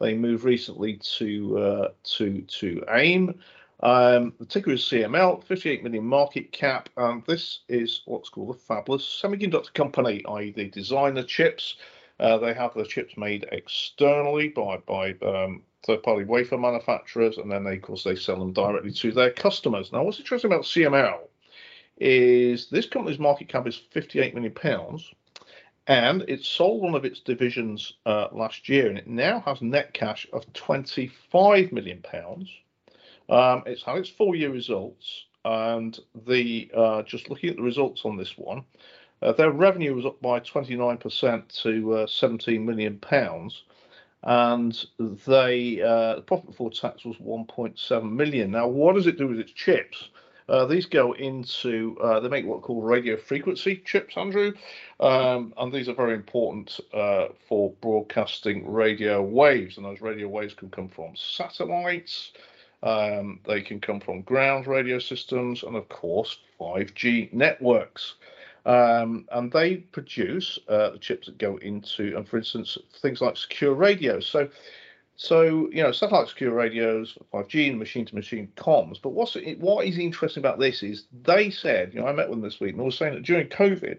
they 0.01 0.15
moved 0.15 0.45
recently 0.45 0.99
to 1.19 1.59
uh, 1.59 1.89
to 2.17 2.43
to 2.43 2.85
AIM. 2.91 3.39
Um, 3.81 4.33
the 4.39 4.47
ticker 4.47 4.73
is 4.73 4.83
CML, 4.83 5.45
58 5.45 5.83
million 5.83 6.05
market 6.05 6.51
cap, 6.51 6.89
and 6.97 7.23
this 7.27 7.61
is 7.69 8.03
what's 8.07 8.31
called 8.31 8.57
a 8.57 8.59
fabless 8.59 9.03
semiconductor 9.23 9.73
company, 9.75 10.25
i.e., 10.27 10.51
they 10.51 10.65
design 10.65 11.13
the 11.13 11.23
chips. 11.23 11.77
Uh, 12.19 12.39
they 12.39 12.55
have 12.55 12.73
the 12.75 12.85
chips 12.85 13.17
made 13.17 13.47
externally 13.53 14.49
by 14.49 14.79
by 14.79 15.11
um, 15.23 15.63
third-party 15.87 16.25
wafer 16.25 16.59
manufacturers, 16.59 17.39
and 17.39 17.51
then 17.51 17.65
they, 17.65 17.77
of 17.77 17.83
course 17.83 18.05
they 18.05 18.17
sell 18.17 18.39
them 18.39 18.53
directly 18.53 18.93
to 18.93 19.13
their 19.13 19.31
customers. 19.31 19.93
Now, 19.93 20.03
what's 20.03 20.19
interesting 20.19 20.51
about 20.51 20.65
CML 20.65 21.19
is 21.99 22.69
this 22.69 22.87
company's 22.87 23.19
market 23.19 23.49
cap 23.49 23.67
is 23.67 23.77
58 23.77 24.35
million 24.35 24.53
pounds 24.53 25.13
and 25.87 26.25
it 26.27 26.45
sold 26.45 26.83
one 26.83 26.95
of 26.95 27.05
its 27.05 27.21
divisions 27.21 27.95
uh, 28.07 28.29
last 28.33 28.69
year, 28.69 28.89
and 28.89 28.99
it 28.99 29.07
now 29.07 29.41
has 29.41 29.63
net 29.63 29.95
cash 29.95 30.27
of 30.33 30.53
25 30.53 31.71
million 31.73 32.03
pounds. 32.03 32.51
Um, 33.29 33.63
it's 33.67 33.83
had 33.83 33.99
its 33.99 34.09
full 34.09 34.35
year 34.35 34.51
results, 34.51 35.27
and 35.45 35.99
the 36.27 36.71
uh, 36.77 37.03
just 37.03 37.31
looking 37.31 37.51
at 37.51 37.57
the 37.57 37.63
results 37.63 38.05
on 38.05 38.17
this 38.17 38.37
one, 38.37 38.65
uh, 39.23 39.33
their 39.33 39.51
revenue 39.51 39.95
was 39.95 40.07
up 40.07 40.21
by 40.21 40.41
29% 40.41 41.63
to 41.63 41.95
uh, 41.95 42.07
17 42.07 42.65
million 42.65 42.99
pounds, 42.99 43.65
and 44.23 44.85
they 44.99 45.81
uh, 45.83 46.17
the 46.17 46.23
profit 46.23 46.47
before 46.47 46.71
tax 46.71 47.05
was 47.05 47.17
1.7 47.17 48.11
million. 48.13 48.51
Now, 48.51 48.69
what 48.69 48.95
does 48.95 49.07
it 49.07 49.19
do 49.19 49.29
with 49.29 49.39
its 49.39 49.53
chips? 49.53 50.11
Uh, 50.49 50.65
these 50.65 50.87
go 50.87 51.13
into, 51.15 51.97
uh, 52.01 52.21
they 52.21 52.29
make 52.29 52.47
what 52.47 52.59
are 52.59 52.61
called 52.61 52.85
radio 52.85 53.17
frequency 53.17 53.83
chips, 53.85 54.17
Andrew. 54.17 54.53
Um, 55.01 55.53
and 55.57 55.73
these 55.73 55.89
are 55.89 55.95
very 55.95 56.15
important 56.15 56.79
uh, 56.95 57.29
for 57.49 57.73
broadcasting 57.81 58.71
radio 58.71 59.23
waves. 59.23 59.77
And 59.77 59.85
those 59.85 60.01
radio 60.01 60.29
waves 60.29 60.55
can 60.55 60.71
come 60.71 60.89
from 60.89 61.17
satellites, 61.17 62.33
um, 62.83 63.41
they 63.45 63.63
can 63.63 63.81
come 63.81 63.99
from 63.99 64.23
ground 64.23 64.67
radio 64.67 64.99
systems, 64.99 65.65
and 65.65 65.75
of 65.75 65.89
course, 65.89 66.39
5G 66.61 67.33
networks. 67.33 68.15
Um, 68.67 69.27
and 69.31 69.51
they 69.51 69.77
produce 69.77 70.59
uh, 70.69 70.91
the 70.91 70.99
chips 70.99 71.27
that 71.27 71.39
go 71.39 71.57
into, 71.59 72.17
and 72.17 72.29
for 72.29 72.37
instance, 72.37 72.77
things 73.01 73.21
like 73.21 73.37
secure 73.37 73.75
radios. 73.75 74.27
So 74.27 74.49
so, 75.19 75.71
you 75.73 75.83
know, 75.83 75.93
satellite 75.93 76.29
secure 76.29 76.53
radios, 76.53 77.17
5G 77.33 77.71
and 77.71 77.79
machine 77.79 78.05
to 78.05 78.15
machine 78.15 78.53
comms. 78.55 79.01
But 79.01 79.11
what's 79.11 79.35
what 79.59 79.87
is 79.87 79.99
interesting 79.99 80.43
about 80.43 80.59
this 80.59 80.83
is 80.83 81.07
they 81.23 81.49
said, 81.51 81.95
you 81.95 82.01
know, 82.01 82.07
I 82.07 82.13
met 82.13 82.29
with 82.29 82.39
them 82.39 82.49
this 82.49 82.61
week 82.61 82.73
and 82.73 82.81
they 82.81 82.85
were 82.85 82.91
saying 82.91 83.15
that 83.15 83.23
during 83.23 83.49
COVID, 83.49 83.99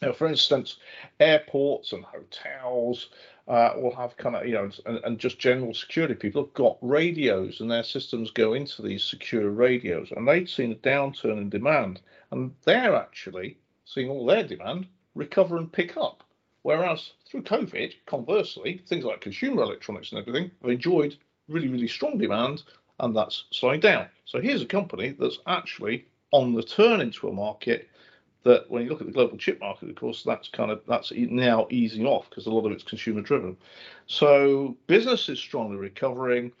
you 0.00 0.08
know, 0.08 0.12
for 0.12 0.28
instance, 0.28 0.76
airports 1.18 1.92
and 1.92 2.04
hotels 2.04 3.08
uh, 3.48 3.72
will 3.76 3.94
have 3.96 4.16
kind 4.16 4.36
of, 4.36 4.46
you 4.46 4.54
know, 4.54 4.70
and, 4.86 5.00
and 5.04 5.18
just 5.18 5.40
general 5.40 5.74
security 5.74 6.14
people 6.14 6.44
have 6.44 6.54
got 6.54 6.78
radios 6.82 7.60
and 7.60 7.68
their 7.68 7.82
systems 7.82 8.30
go 8.30 8.54
into 8.54 8.80
these 8.80 9.02
secure 9.02 9.50
radios. 9.50 10.12
And 10.12 10.26
they'd 10.26 10.48
seen 10.48 10.70
a 10.70 10.76
downturn 10.76 11.38
in 11.38 11.50
demand. 11.50 12.00
And 12.30 12.54
they're 12.64 12.94
actually 12.94 13.58
seeing 13.92 14.08
all 14.08 14.26
their 14.26 14.42
demand 14.42 14.86
recover 15.14 15.56
and 15.58 15.72
pick 15.72 15.96
up. 15.96 16.24
Whereas 16.62 17.12
through 17.28 17.42
COVID, 17.42 17.94
conversely, 18.06 18.82
things 18.86 19.04
like 19.04 19.20
consumer 19.20 19.62
electronics 19.62 20.12
and 20.12 20.20
everything 20.20 20.50
have 20.62 20.70
enjoyed 20.70 21.16
really, 21.48 21.68
really 21.68 21.88
strong 21.88 22.18
demand, 22.18 22.62
and 23.00 23.16
that's 23.16 23.44
slowing 23.50 23.80
down. 23.80 24.06
So 24.24 24.40
here's 24.40 24.62
a 24.62 24.66
company 24.66 25.16
that's 25.18 25.40
actually 25.46 26.06
on 26.30 26.54
the 26.54 26.62
turn 26.62 27.00
into 27.00 27.28
a 27.28 27.32
market 27.32 27.88
that, 28.44 28.70
when 28.70 28.84
you 28.84 28.90
look 28.90 29.00
at 29.00 29.06
the 29.06 29.12
global 29.12 29.36
chip 29.36 29.60
market, 29.60 29.90
of 29.90 29.96
course, 29.96 30.22
that's 30.22 30.48
kind 30.48 30.70
of 30.70 30.82
that's 30.88 31.12
now 31.12 31.66
easing 31.70 32.06
off 32.06 32.28
because 32.28 32.46
a 32.46 32.50
lot 32.50 32.66
of 32.66 32.72
it's 32.72 32.82
consumer 32.82 33.20
driven. 33.20 33.56
So 34.06 34.76
business 34.86 35.28
is 35.28 35.38
strongly 35.38 35.76
recovering. 35.76 36.52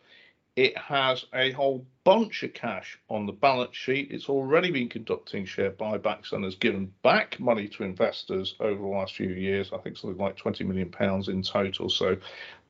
It 0.54 0.76
has 0.76 1.24
a 1.32 1.50
whole 1.52 1.86
bunch 2.04 2.42
of 2.42 2.52
cash 2.52 2.98
on 3.08 3.24
the 3.24 3.32
balance 3.32 3.74
sheet. 3.74 4.08
It's 4.10 4.28
already 4.28 4.70
been 4.70 4.88
conducting 4.88 5.46
share 5.46 5.70
buybacks 5.70 6.32
and 6.32 6.44
has 6.44 6.56
given 6.56 6.92
back 7.02 7.40
money 7.40 7.68
to 7.68 7.84
investors 7.84 8.54
over 8.60 8.80
the 8.80 8.88
last 8.88 9.14
few 9.14 9.30
years. 9.30 9.72
I 9.72 9.78
think 9.78 9.96
something 9.96 10.18
like 10.18 10.36
20 10.36 10.64
million 10.64 10.90
pounds 10.90 11.28
in 11.28 11.42
total. 11.42 11.88
So 11.88 12.18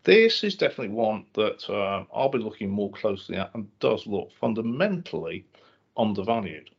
this 0.04 0.44
is 0.44 0.54
definitely 0.54 0.94
one 0.94 1.26
that 1.34 1.68
uh, 1.68 2.04
I'll 2.14 2.28
be 2.28 2.38
looking 2.38 2.70
more 2.70 2.90
closely 2.90 3.36
at 3.36 3.54
and 3.54 3.66
does 3.80 4.06
look 4.06 4.30
fundamentally 4.40 5.46
undervalued. 5.96 6.70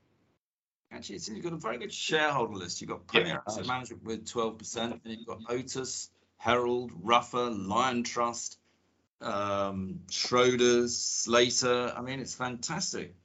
Actually, 0.92 1.16
it's, 1.16 1.28
you've 1.28 1.44
got 1.44 1.54
a 1.54 1.58
very 1.58 1.80
good 1.80 1.94
shareholder 1.94 2.54
list. 2.54 2.82
You've 2.82 2.92
got 2.92 3.08
Premier 3.08 3.34
yeah, 3.34 3.40
Asset 3.48 3.66
Management 3.66 4.04
with 4.04 4.26
12%, 4.26 4.78
and 4.78 5.00
you've 5.06 5.26
got 5.26 5.40
Otis, 5.50 6.12
Herald, 6.38 6.92
Ruffer, 7.02 7.50
Liontrust, 7.50 8.58
um, 9.24 10.02
Schroders, 10.10 10.90
Slater. 10.90 11.94
I 11.96 12.02
mean, 12.02 12.20
it's 12.20 12.36
fantastic. 12.36 13.16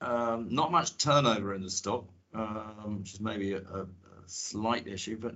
Um, 0.00 0.48
not 0.50 0.70
much 0.70 0.96
turnover 0.96 1.54
in 1.54 1.62
the 1.62 1.70
stock, 1.70 2.04
um, 2.34 2.98
which 3.00 3.14
is 3.14 3.20
maybe 3.20 3.52
a, 3.52 3.58
a, 3.58 3.82
a, 3.82 3.86
slight 4.26 4.86
issue, 4.86 5.18
but 5.18 5.34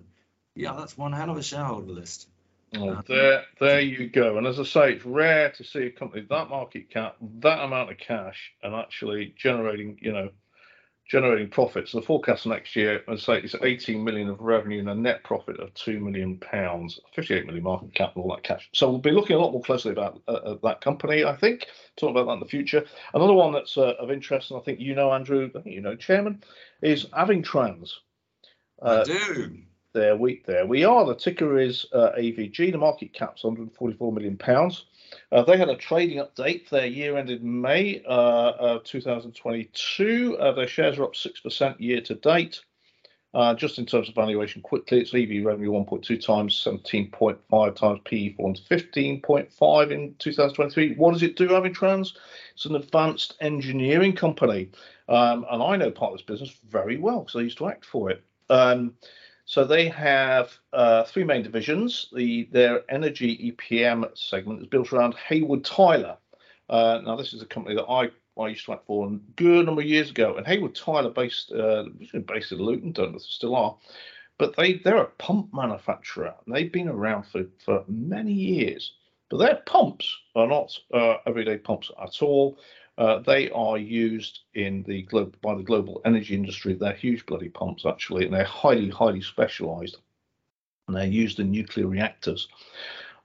yeah, 0.54 0.74
that's 0.78 0.96
one 0.96 1.12
hell 1.12 1.30
of 1.30 1.36
a 1.36 1.42
shareholder 1.42 1.92
list. 1.92 2.28
Oh, 2.76 2.90
um, 2.90 3.04
there, 3.08 3.44
there 3.58 3.80
you 3.80 4.08
go. 4.08 4.38
And 4.38 4.46
as 4.46 4.60
I 4.60 4.64
say, 4.64 4.92
it's 4.94 5.04
rare 5.04 5.50
to 5.50 5.64
see 5.64 5.80
a 5.80 5.90
company 5.90 6.24
that 6.28 6.48
market 6.48 6.90
cap, 6.90 7.16
that 7.40 7.60
amount 7.64 7.90
of 7.90 7.98
cash, 7.98 8.52
and 8.62 8.74
actually 8.74 9.34
generating, 9.36 9.98
you 10.00 10.12
know, 10.12 10.30
generating 11.08 11.48
profits. 11.48 11.92
The 11.92 12.02
forecast 12.02 12.46
next 12.46 12.74
year, 12.74 13.02
I'd 13.08 13.20
say, 13.20 13.40
is 13.40 13.54
18 13.60 14.02
million 14.02 14.28
of 14.28 14.40
revenue 14.40 14.80
and 14.80 14.88
a 14.88 14.94
net 14.94 15.24
profit 15.24 15.60
of 15.60 15.72
2 15.74 16.00
million 16.00 16.38
pounds, 16.38 17.00
58 17.14 17.46
million 17.46 17.64
market 17.64 17.94
cap, 17.94 18.12
and 18.14 18.24
all 18.24 18.30
that 18.34 18.44
cash. 18.44 18.68
So 18.72 18.88
we'll 18.88 18.98
be 18.98 19.10
looking 19.10 19.36
a 19.36 19.38
lot 19.38 19.52
more 19.52 19.62
closely 19.62 19.92
about 19.92 20.22
uh, 20.28 20.32
uh, 20.32 20.56
that 20.62 20.80
company. 20.80 21.24
I 21.24 21.36
think 21.36 21.66
talk 21.96 22.10
about 22.10 22.26
that 22.26 22.34
in 22.34 22.40
the 22.40 22.46
future. 22.46 22.84
Another 23.14 23.34
one 23.34 23.52
that's 23.52 23.76
uh, 23.76 23.94
of 23.98 24.10
interest, 24.10 24.50
and 24.50 24.60
I 24.60 24.62
think 24.62 24.80
you 24.80 24.94
know, 24.94 25.12
Andrew, 25.12 25.50
I 25.54 25.60
think 25.60 25.74
you 25.74 25.82
know, 25.82 25.96
Chairman, 25.96 26.42
is 26.80 27.06
Avingtrans. 27.06 27.90
Uh, 28.80 29.00
I 29.00 29.04
do. 29.04 29.58
There 29.94 30.16
we 30.16 30.42
there 30.46 30.66
we 30.66 30.84
are. 30.84 31.04
The 31.04 31.14
ticker 31.14 31.58
is 31.58 31.84
uh, 31.92 32.12
AVG. 32.18 32.72
The 32.72 32.78
market 32.78 33.12
cap's 33.12 33.44
144 33.44 34.12
million 34.12 34.38
pounds. 34.38 34.86
Uh, 35.30 35.42
they 35.42 35.56
had 35.56 35.68
a 35.68 35.76
trading 35.76 36.18
update 36.18 36.68
their 36.68 36.86
year 36.86 37.16
ended 37.16 37.42
May 37.42 38.02
uh, 38.06 38.78
2022. 38.84 40.36
Uh, 40.38 40.52
their 40.52 40.66
shares 40.66 40.98
are 40.98 41.04
up 41.04 41.14
6% 41.14 41.80
year 41.80 42.00
to 42.00 42.14
date. 42.14 42.60
Uh, 43.34 43.54
just 43.54 43.78
in 43.78 43.86
terms 43.86 44.10
of 44.10 44.14
valuation, 44.14 44.60
quickly, 44.60 45.00
it's 45.00 45.14
EV 45.14 45.44
revenue 45.44 45.70
1.2 45.70 46.22
times, 46.22 46.54
17.5 46.66 47.74
times 47.74 48.00
PE 48.04 48.34
15.5 48.36 49.90
in 49.90 50.14
2023. 50.18 50.94
What 50.96 51.12
does 51.12 51.22
it 51.22 51.36
do, 51.36 51.48
Avingtrans? 51.48 52.12
It's 52.54 52.66
an 52.66 52.76
advanced 52.76 53.36
engineering 53.40 54.14
company. 54.14 54.70
Um, 55.08 55.46
and 55.50 55.62
I 55.62 55.76
know 55.76 55.90
part 55.90 56.12
of 56.12 56.18
this 56.18 56.26
business 56.26 56.58
very 56.68 56.98
well 56.98 57.20
because 57.20 57.36
I 57.36 57.42
used 57.42 57.58
to 57.58 57.68
act 57.68 57.86
for 57.86 58.10
it. 58.10 58.22
Um, 58.50 58.94
so 59.44 59.64
they 59.64 59.88
have 59.88 60.52
uh, 60.72 61.04
three 61.04 61.24
main 61.24 61.42
divisions. 61.42 62.08
The 62.14 62.48
their 62.52 62.82
energy 62.90 63.52
EPM 63.52 64.16
segment 64.16 64.60
is 64.60 64.66
built 64.68 64.92
around 64.92 65.14
Hayward 65.28 65.64
Tyler. 65.64 66.16
Uh, 66.68 67.00
now 67.04 67.16
this 67.16 67.34
is 67.34 67.42
a 67.42 67.46
company 67.46 67.74
that 67.74 67.84
I 67.84 68.10
I 68.40 68.48
used 68.48 68.64
to 68.64 68.72
work 68.72 68.86
for 68.86 69.06
a 69.08 69.18
good 69.36 69.66
number 69.66 69.82
of 69.82 69.86
years 69.86 70.10
ago, 70.10 70.36
and 70.36 70.46
Hayward 70.46 70.74
Tyler, 70.74 71.10
based 71.10 71.52
uh, 71.52 71.84
based 72.26 72.52
in 72.52 72.58
Luton, 72.58 72.92
don't 72.92 73.10
know 73.10 73.16
if 73.16 73.22
they 73.22 73.28
still 73.28 73.56
are, 73.56 73.76
but 74.38 74.56
they 74.56 74.74
they're 74.74 75.02
a 75.02 75.06
pump 75.06 75.52
manufacturer. 75.52 76.34
They've 76.46 76.72
been 76.72 76.88
around 76.88 77.24
for 77.24 77.44
for 77.64 77.84
many 77.88 78.32
years, 78.32 78.94
but 79.28 79.38
their 79.38 79.56
pumps 79.66 80.16
are 80.34 80.46
not 80.46 80.72
uh, 80.94 81.16
everyday 81.26 81.58
pumps 81.58 81.90
at 82.00 82.22
all. 82.22 82.58
Uh, 83.02 83.18
they 83.18 83.50
are 83.50 83.78
used 83.78 84.42
in 84.54 84.84
the 84.84 85.02
by 85.40 85.56
the 85.56 85.62
global 85.64 86.00
energy 86.04 86.36
industry. 86.36 86.74
They're 86.74 86.92
huge 86.92 87.26
bloody 87.26 87.48
pumps 87.48 87.84
actually, 87.84 88.24
and 88.24 88.32
they're 88.32 88.44
highly, 88.44 88.90
highly 88.90 89.20
specialised, 89.22 89.96
and 90.86 90.96
they're 90.96 91.06
used 91.06 91.40
in 91.40 91.50
nuclear 91.50 91.88
reactors. 91.88 92.46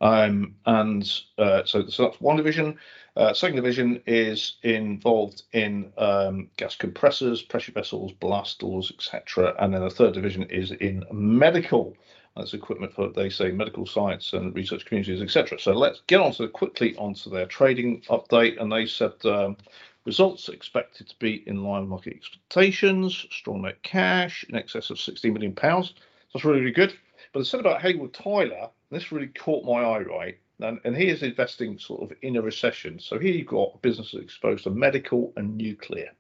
Um, 0.02 0.56
and 0.66 1.04
uh, 1.38 1.62
so, 1.66 1.88
so, 1.90 2.06
that's 2.06 2.20
one 2.20 2.38
division. 2.38 2.80
Uh, 3.16 3.36
second 3.36 3.58
division 3.58 4.02
is 4.08 4.56
involved 4.64 5.44
in 5.54 5.94
um, 6.00 6.50
gas 6.58 6.76
compressors, 6.76 7.44
pressure 7.44 7.72
vessels, 7.72 8.14
blast 8.14 8.58
doors, 8.58 8.92
etc. 8.92 9.54
And 9.60 9.76
then 9.76 9.82
the 9.84 9.92
third 9.92 10.16
division 10.16 10.42
is 10.50 10.72
in 10.72 11.04
medical. 11.12 11.96
That's 12.38 12.54
equipment 12.54 12.94
for, 12.94 13.10
they 13.10 13.32
say, 13.32 13.50
medical 13.52 13.88
science 13.88 14.34
and 14.34 14.54
research 14.56 14.86
communities, 14.86 15.22
etc. 15.22 15.60
So 15.60 15.74
let's 15.74 16.02
get 16.06 16.22
on 16.22 16.34
to 16.34 16.48
quickly 16.48 16.96
onto 16.98 17.32
their 17.32 17.48
trading 17.48 18.02
update. 18.10 18.62
And 18.62 18.72
they 18.72 18.86
said 18.86 19.14
um, 19.26 19.58
results 20.06 20.48
expected 20.48 21.10
to 21.10 21.16
be 21.18 21.44
in 21.48 21.64
line 21.64 21.82
with 21.82 21.90
market 21.90 22.16
expectations, 22.16 23.26
strong 23.32 23.64
net 23.64 23.82
cash 23.82 24.46
in 24.50 24.56
excess 24.56 24.92
of 24.92 25.00
60 25.00 25.32
million 25.32 25.54
pounds. 25.54 25.96
That's 26.32 26.46
really, 26.46 26.60
really 26.60 26.72
good. 26.72 26.94
But 27.34 27.40
they 27.40 27.46
said 27.46 27.60
about 27.60 27.82
Hayward 27.82 28.14
Tyler, 28.14 28.70
this 28.92 29.12
really 29.12 29.28
caught 29.28 29.66
my 29.66 29.84
eye, 29.84 30.04
right? 30.04 30.38
And, 30.60 30.80
and 30.86 30.96
he 30.96 31.08
is 31.08 31.24
investing 31.24 31.80
sort 31.80 32.04
of 32.04 32.16
in 32.22 32.36
a 32.36 32.42
recession. 32.42 33.00
So 33.00 33.18
here 33.18 33.34
you've 33.34 33.48
got 33.48 33.74
a 33.76 33.80
business 33.80 34.14
exposed 34.14 34.64
to 34.66 34.70
medical 34.70 35.34
and 35.38 35.58
nuclear. 35.58 36.12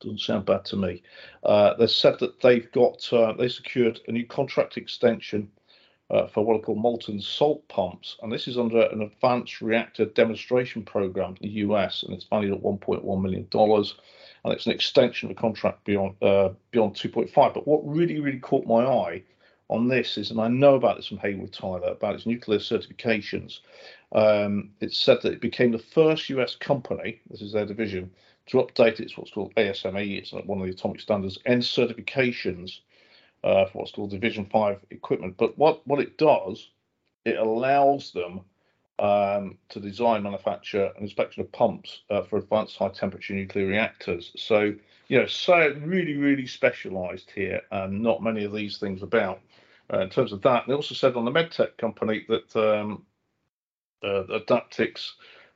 Doesn't 0.00 0.20
sound 0.20 0.46
bad 0.46 0.64
to 0.66 0.76
me. 0.76 1.02
Uh, 1.42 1.74
they 1.74 1.88
said 1.88 2.18
that 2.20 2.40
they've 2.40 2.70
got 2.72 3.12
uh, 3.12 3.32
they 3.32 3.48
secured 3.48 4.00
a 4.06 4.12
new 4.12 4.24
contract 4.26 4.76
extension 4.76 5.50
uh, 6.10 6.26
for 6.26 6.44
what 6.44 6.56
are 6.56 6.62
called 6.62 6.78
molten 6.78 7.20
salt 7.20 7.66
pumps, 7.68 8.16
and 8.22 8.32
this 8.32 8.48
is 8.48 8.58
under 8.58 8.82
an 8.86 9.02
advanced 9.02 9.60
reactor 9.60 10.06
demonstration 10.06 10.82
program 10.82 11.36
in 11.40 11.48
the 11.48 11.54
US, 11.66 12.02
and 12.02 12.14
it's 12.14 12.24
valued 12.24 12.54
at 12.54 12.62
1.1 12.62 13.22
million 13.22 13.46
dollars, 13.50 13.96
and 14.44 14.52
it's 14.52 14.66
an 14.66 14.72
extension 14.72 15.28
of 15.30 15.36
the 15.36 15.40
contract 15.40 15.84
beyond 15.84 16.14
uh, 16.22 16.50
beyond 16.70 16.94
2.5. 16.94 17.32
But 17.34 17.66
what 17.66 17.86
really 17.86 18.20
really 18.20 18.38
caught 18.38 18.66
my 18.66 18.84
eye 18.84 19.22
on 19.68 19.86
this 19.86 20.16
is, 20.16 20.30
and 20.30 20.40
I 20.40 20.48
know 20.48 20.76
about 20.76 20.96
this 20.96 21.08
from 21.08 21.18
Hayward 21.18 21.52
Tyler 21.52 21.88
about 21.88 22.14
its 22.14 22.26
nuclear 22.26 22.58
certifications. 22.58 23.60
Um, 24.12 24.70
it 24.80 24.94
said 24.94 25.20
that 25.22 25.34
it 25.34 25.40
became 25.42 25.72
the 25.72 25.78
first 25.78 26.30
US 26.30 26.56
company, 26.56 27.20
this 27.28 27.42
is 27.42 27.52
their 27.52 27.66
division, 27.66 28.10
to 28.46 28.56
update 28.58 28.98
its 28.98 29.18
what's 29.18 29.30
called 29.30 29.54
ASME, 29.56 30.16
it's 30.16 30.32
one 30.32 30.58
of 30.58 30.64
the 30.64 30.72
atomic 30.72 31.00
standards, 31.00 31.38
and 31.44 31.60
certifications 31.60 32.80
uh, 33.44 33.66
for 33.66 33.78
what's 33.78 33.92
called 33.92 34.10
Division 34.10 34.46
5 34.46 34.78
equipment. 34.90 35.36
But 35.36 35.56
what, 35.58 35.86
what 35.86 36.00
it 36.00 36.18
does, 36.18 36.68
it 37.24 37.36
allows 37.36 38.12
them 38.12 38.40
um, 38.98 39.58
to 39.68 39.80
design, 39.80 40.22
manufacture, 40.22 40.90
and 40.94 41.02
inspection 41.02 41.42
of 41.42 41.52
pumps 41.52 42.00
uh, 42.10 42.22
for 42.22 42.38
advanced 42.38 42.76
high 42.76 42.88
temperature 42.88 43.34
nuclear 43.34 43.66
reactors. 43.66 44.32
So, 44.36 44.74
you 45.08 45.18
know, 45.18 45.26
so 45.26 45.74
really, 45.84 46.16
really 46.16 46.46
specialized 46.46 47.30
here, 47.34 47.62
and 47.70 48.02
not 48.02 48.22
many 48.22 48.44
of 48.44 48.52
these 48.52 48.78
things 48.78 49.02
about. 49.02 49.40
Uh, 49.92 50.00
in 50.00 50.10
terms 50.10 50.32
of 50.32 50.42
that, 50.42 50.64
they 50.66 50.74
also 50.74 50.94
said 50.94 51.16
on 51.16 51.24
the 51.24 51.30
medtech 51.30 51.78
company 51.78 52.26
that 52.28 52.56
um, 52.56 53.06
Adaptix 54.02 55.12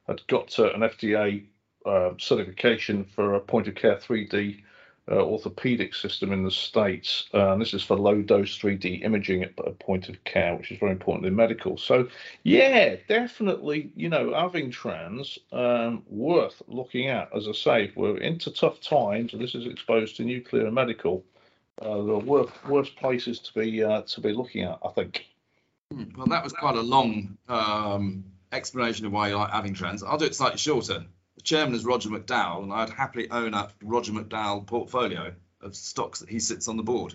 had 0.06 0.26
got 0.26 0.58
uh, 0.58 0.72
an 0.72 0.80
FDA 0.80 1.44
uh, 1.84 2.10
certification 2.18 3.04
for 3.04 3.34
a 3.34 3.40
point 3.40 3.68
of 3.68 3.74
care 3.74 3.96
3D 3.96 4.62
uh, 5.10 5.16
orthopedic 5.16 5.94
system 5.94 6.32
in 6.32 6.44
the 6.44 6.50
States. 6.50 7.28
Uh, 7.34 7.52
and 7.52 7.60
this 7.60 7.74
is 7.74 7.82
for 7.82 7.96
low 7.96 8.22
dose 8.22 8.58
3D 8.58 9.04
imaging 9.04 9.42
at 9.42 9.52
a 9.58 9.72
point 9.72 10.08
of 10.08 10.22
care, 10.24 10.54
which 10.54 10.70
is 10.70 10.78
very 10.78 10.92
important 10.92 11.26
in 11.26 11.34
medical. 11.34 11.76
So, 11.76 12.08
yeah, 12.44 12.96
definitely, 13.08 13.92
you 13.96 14.08
know, 14.08 14.30
Avingtrans 14.30 15.38
um, 15.52 16.04
worth 16.08 16.62
looking 16.68 17.08
at. 17.08 17.34
As 17.34 17.48
I 17.48 17.52
say, 17.52 17.92
we're 17.96 18.18
into 18.18 18.50
tough 18.52 18.80
times, 18.80 19.32
and 19.32 19.42
this 19.42 19.54
is 19.54 19.66
exposed 19.66 20.16
to 20.16 20.24
nuclear 20.24 20.66
and 20.66 20.74
medical. 20.74 21.24
Uh, 21.80 21.96
the 22.02 22.18
worst, 22.18 22.52
worst 22.68 22.96
places 22.96 23.40
to 23.40 23.52
be 23.54 23.82
uh, 23.82 24.02
to 24.02 24.20
be 24.20 24.32
looking 24.32 24.62
at, 24.62 24.78
I 24.84 24.90
think. 24.90 25.26
Hmm, 25.92 26.04
well, 26.16 26.26
that 26.26 26.44
was 26.44 26.52
quite 26.52 26.76
a 26.76 26.82
long 26.82 27.36
um, 27.48 28.24
explanation 28.52 29.06
of 29.06 29.12
why 29.12 29.28
you 29.28 29.36
like 29.36 29.50
Avingtrans. 29.50 30.04
I'll 30.06 30.18
do 30.18 30.26
it 30.26 30.34
slightly 30.34 30.58
shorter 30.58 31.06
the 31.36 31.42
chairman 31.42 31.74
is 31.74 31.84
Roger 31.84 32.10
McDowell, 32.10 32.62
and 32.62 32.72
I'd 32.72 32.90
happily 32.90 33.30
own 33.30 33.54
a 33.54 33.68
Roger 33.82 34.12
McDowell 34.12 34.66
portfolio 34.66 35.32
of 35.60 35.76
stocks 35.76 36.20
that 36.20 36.28
he 36.28 36.40
sits 36.40 36.68
on 36.68 36.76
the 36.76 36.82
board. 36.82 37.14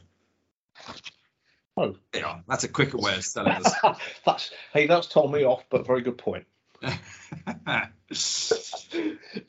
Oh, 1.75 1.95
yeah, 2.13 2.39
that's 2.47 2.63
a 2.63 2.67
quicker 2.67 2.97
way 2.97 3.15
of 3.15 3.24
selling 3.24 3.62
this. 3.62 3.74
that's 4.25 4.51
hey, 4.74 4.88
that's 4.88 5.07
told 5.07 5.31
me 5.31 5.43
off, 5.43 5.63
but 5.69 5.86
very 5.86 6.01
good 6.01 6.17
point. 6.17 6.45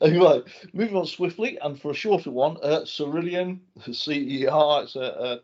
right, 0.01 0.43
moving 0.73 0.95
on 0.95 1.05
swiftly, 1.05 1.57
and 1.59 1.79
for 1.79 1.91
a 1.91 1.95
shorter 1.95 2.31
one, 2.31 2.57
uh, 2.61 2.81
Cerillion, 2.81 3.59
CER, 3.91 4.83
it's 4.83 4.95
a, 4.95 5.01
a 5.01 5.39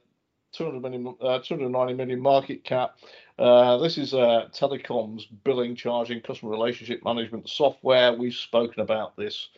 200 0.54 0.82
million, 0.82 1.16
uh, 1.22 1.40
290 1.40 1.94
million 1.94 2.20
market 2.20 2.64
cap. 2.64 2.98
Uh, 3.38 3.78
this 3.78 3.98
is 3.98 4.14
uh, 4.14 4.48
telecoms, 4.54 5.24
billing, 5.44 5.76
charging, 5.76 6.22
customer 6.22 6.52
relationship 6.52 7.04
management 7.04 7.50
software. 7.50 8.14
We've 8.14 8.34
spoken 8.34 8.82
about 8.82 9.18
this 9.18 9.50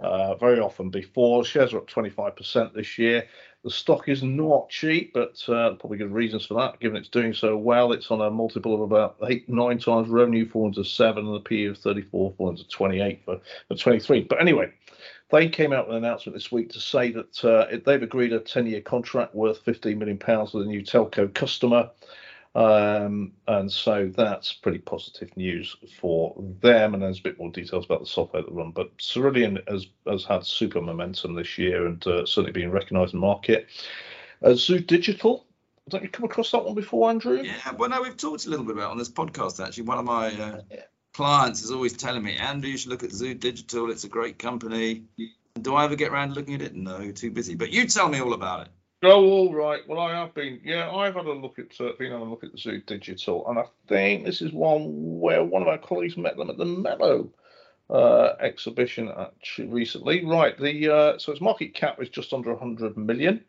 uh, 0.00 0.34
very 0.34 0.58
often 0.58 0.90
before. 0.90 1.44
Shares 1.44 1.72
are 1.72 1.78
up 1.78 1.88
25% 1.88 2.74
this 2.74 2.98
year. 2.98 3.28
The 3.62 3.70
stock 3.70 4.08
is 4.08 4.24
not 4.24 4.70
cheap, 4.70 5.12
but 5.14 5.40
uh, 5.48 5.74
probably 5.74 5.98
good 5.98 6.12
reasons 6.12 6.46
for 6.46 6.54
that, 6.54 6.80
given 6.80 6.96
it's 6.96 7.08
doing 7.08 7.32
so 7.32 7.56
well. 7.56 7.92
It's 7.92 8.10
on 8.10 8.20
a 8.20 8.28
multiple 8.28 8.74
of 8.74 8.80
about 8.80 9.18
eight, 9.28 9.48
nine 9.48 9.78
times 9.78 10.08
revenue, 10.08 10.48
four 10.48 10.66
into 10.66 10.82
seven, 10.82 11.26
and 11.26 11.36
the 11.36 11.40
PE 11.40 11.66
of 11.66 11.78
34, 11.78 12.34
428 12.36 13.22
for, 13.24 13.40
for 13.68 13.76
23. 13.76 14.22
But 14.22 14.40
anyway, 14.40 14.72
they 15.30 15.48
came 15.48 15.72
out 15.72 15.86
with 15.86 15.96
an 15.96 16.04
announcement 16.04 16.34
this 16.34 16.50
week 16.50 16.70
to 16.70 16.80
say 16.80 17.12
that 17.12 17.44
uh, 17.44 17.78
they've 17.86 18.02
agreed 18.02 18.32
a 18.32 18.40
10 18.40 18.66
year 18.66 18.80
contract 18.80 19.32
worth 19.32 19.58
15 19.64 19.96
million 19.96 20.18
pounds 20.18 20.52
with 20.52 20.66
a 20.66 20.68
new 20.68 20.82
telco 20.82 21.32
customer. 21.32 21.88
Um, 22.54 23.32
and 23.48 23.72
so 23.72 24.10
that's 24.14 24.52
pretty 24.52 24.78
positive 24.78 25.34
news 25.36 25.74
for 25.98 26.34
them. 26.60 26.94
And 26.94 27.02
there's 27.02 27.18
a 27.18 27.22
bit 27.22 27.38
more 27.38 27.50
details 27.50 27.86
about 27.86 28.00
the 28.00 28.06
software 28.06 28.42
that 28.42 28.52
run. 28.52 28.72
But 28.72 28.96
Cerillion 28.98 29.66
has, 29.68 29.86
has 30.06 30.24
had 30.24 30.44
super 30.44 30.80
momentum 30.80 31.34
this 31.34 31.56
year 31.56 31.86
and 31.86 32.06
uh, 32.06 32.26
certainly 32.26 32.52
being 32.52 32.70
recognised 32.70 33.14
in 33.14 33.20
the 33.20 33.26
market. 33.26 33.68
Uh, 34.42 34.54
Zoo 34.54 34.80
Digital, 34.80 35.46
don't 35.88 36.02
you 36.02 36.10
come 36.10 36.24
across 36.24 36.50
that 36.50 36.64
one 36.64 36.74
before, 36.74 37.08
Andrew? 37.10 37.40
Yeah, 37.42 37.72
well, 37.78 37.88
no, 37.88 38.02
we've 38.02 38.16
talked 38.16 38.46
a 38.46 38.50
little 38.50 38.66
bit 38.66 38.76
about 38.76 38.90
on 38.90 38.98
this 38.98 39.10
podcast 39.10 39.64
actually. 39.64 39.84
One 39.84 39.98
of 39.98 40.04
my 40.04 40.28
uh, 40.28 40.60
clients 41.14 41.62
is 41.62 41.70
always 41.70 41.94
telling 41.94 42.22
me, 42.22 42.36
Andrew, 42.36 42.70
you 42.70 42.76
should 42.76 42.90
look 42.90 43.02
at 43.02 43.12
Zoo 43.12 43.34
Digital. 43.34 43.90
It's 43.90 44.04
a 44.04 44.08
great 44.08 44.38
company. 44.38 45.04
Do 45.60 45.74
I 45.74 45.84
ever 45.84 45.96
get 45.96 46.10
around 46.12 46.30
to 46.30 46.34
looking 46.34 46.54
at 46.54 46.62
it? 46.62 46.74
No, 46.74 47.10
too 47.12 47.30
busy. 47.30 47.54
But 47.54 47.70
you 47.70 47.86
tell 47.86 48.08
me 48.08 48.20
all 48.20 48.32
about 48.32 48.62
it. 48.62 48.68
Oh, 49.04 49.24
all 49.24 49.54
right. 49.54 49.80
Well, 49.88 49.98
I 49.98 50.12
have 50.12 50.32
been. 50.32 50.60
Yeah, 50.62 50.88
I've 50.90 51.14
had 51.14 51.26
a 51.26 51.32
look 51.32 51.58
at 51.58 51.80
uh, 51.80 51.92
been 51.98 52.12
having 52.12 52.26
a 52.26 52.30
look 52.30 52.44
at 52.44 52.52
the 52.52 52.58
Zoo 52.58 52.80
Digital, 52.86 53.48
and 53.48 53.58
I 53.58 53.64
think 53.88 54.24
this 54.24 54.40
is 54.40 54.52
one 54.52 55.18
where 55.20 55.42
one 55.42 55.60
of 55.60 55.68
our 55.68 55.78
colleagues 55.78 56.16
met 56.16 56.36
them 56.36 56.50
at 56.50 56.56
the 56.56 56.64
Mello 56.64 57.28
uh, 57.90 58.34
exhibition 58.38 59.10
actually 59.18 59.68
recently. 59.68 60.24
Right. 60.24 60.56
The 60.56 60.88
uh, 60.88 61.18
so 61.18 61.32
its 61.32 61.40
market 61.40 61.74
cap 61.74 62.00
is 62.00 62.10
just 62.10 62.32
under 62.32 62.50
100 62.50 62.96
million. 62.96 63.44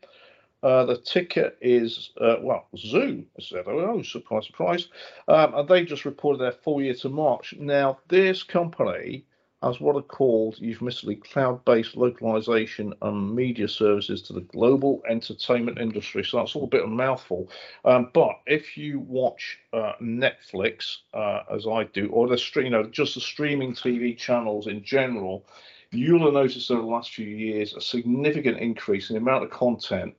Uh, 0.64 0.86
the 0.86 0.98
ticket 0.98 1.58
is 1.62 2.12
uh, 2.20 2.38
well 2.42 2.68
Zoo. 2.76 3.24
I 3.38 3.42
said, 3.44 3.66
oh, 3.68 4.02
surprise, 4.02 4.48
surprise. 4.48 4.88
Um, 5.28 5.54
and 5.54 5.68
they 5.70 5.86
just 5.86 6.06
reported 6.06 6.40
their 6.40 6.54
full 6.54 6.82
year 6.82 6.96
to 6.96 7.10
March. 7.10 7.54
Now, 7.60 8.00
this 8.08 8.42
company 8.42 9.26
as 9.64 9.80
what 9.80 9.96
are 9.96 10.02
called 10.02 10.58
euphemistically 10.60 11.16
cloud-based 11.16 11.96
localization 11.96 12.94
and 13.02 13.36
media 13.36 13.68
services 13.68 14.22
to 14.24 14.34
the 14.34 14.42
global 14.42 15.02
entertainment 15.10 15.80
industry. 15.80 16.24
So 16.24 16.38
that's 16.38 16.56
all 16.56 16.66
a 16.66 16.68
bit 16.68 16.84
of 16.84 16.90
a 16.90 16.94
mouthful. 16.94 17.50
Um, 17.86 18.10
but 18.14 18.40
if 18.46 18.78
you 18.78 19.00
watch 19.00 19.60
uh, 19.72 19.94
Netflix, 20.02 20.98
uh, 21.14 21.44
as 21.52 21.66
I 21.66 21.86
do, 21.86 22.10
or 22.10 22.28
the 22.28 22.42
you 22.56 22.70
know, 22.70 22.84
just 22.84 23.16
the 23.16 23.22
streaming 23.22 23.74
TV 23.74 24.18
channels 24.18 24.68
in 24.68 24.84
general, 24.84 25.46
you'll 25.92 26.26
have 26.26 26.34
noticed 26.34 26.72
over 26.72 26.82
the 26.82 26.88
last 26.88 27.12
few 27.12 27.28
years 27.28 27.74
a 27.74 27.82
significant 27.82 28.58
increase 28.60 29.10
in 29.10 29.16
the 29.16 29.22
amount 29.22 29.44
of 29.44 29.52
content 29.52 30.16